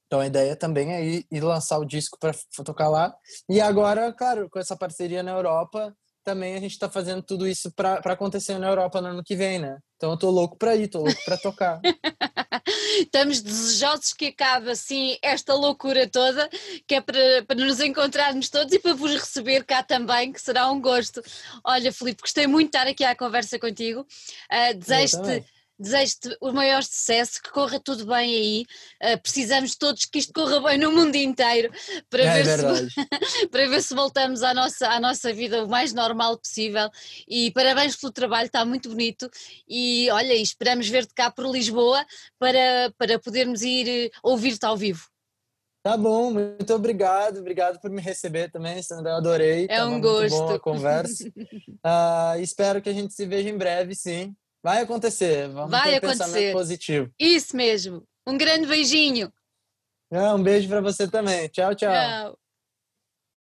[0.08, 2.34] Então a ideia também é ir, ir lançar o disco para
[2.64, 3.16] tocar lá.
[3.50, 7.72] E agora, claro, com essa parceria na Europa, também a gente está fazendo tudo isso
[7.72, 9.78] para acontecer na Europa no ano que vem, né?
[9.98, 11.80] Então eu tô louco para ir, tô louco para tocar.
[13.00, 16.50] Estamos desejosos que acabe assim esta loucura toda,
[16.88, 20.70] que é para, para nos encontrarmos todos e para vos receber cá também, que será
[20.70, 21.22] um gosto.
[21.64, 24.02] Olha, Filipe, gostei muito de estar aqui à conversa contigo.
[24.52, 25.46] Uh, Desejo-te
[25.78, 28.66] desejo-te o maior sucesso, que corra tudo bem aí.
[29.02, 31.72] Uh, precisamos todos que isto corra bem no mundo inteiro
[32.10, 32.90] para, é, ver, se,
[33.50, 36.90] para ver se voltamos à nossa, à nossa vida o mais normal possível.
[37.28, 39.30] E parabéns pelo trabalho, está muito bonito.
[39.68, 42.06] E olha, esperamos ver-te cá por Lisboa
[42.40, 45.08] para, para podermos ir eh, ouvir-te ao vivo.
[45.84, 49.68] Tá bom, muito obrigado, obrigado por me receber também, Sandra, eu adorei.
[49.70, 50.34] É um gosto.
[50.34, 51.28] Muito boa a conversa.
[51.28, 54.34] uh, espero que a gente se veja em breve, sim.
[54.64, 55.50] Vai acontecer.
[55.50, 56.24] Vamos Vai ter acontecer.
[56.24, 57.12] pensamento positivo.
[57.20, 58.04] Isso mesmo.
[58.26, 59.32] Um grande beijinho.
[60.12, 61.50] um beijo para você também.
[61.50, 61.92] Tchau, tchau.
[61.92, 62.40] Tchau.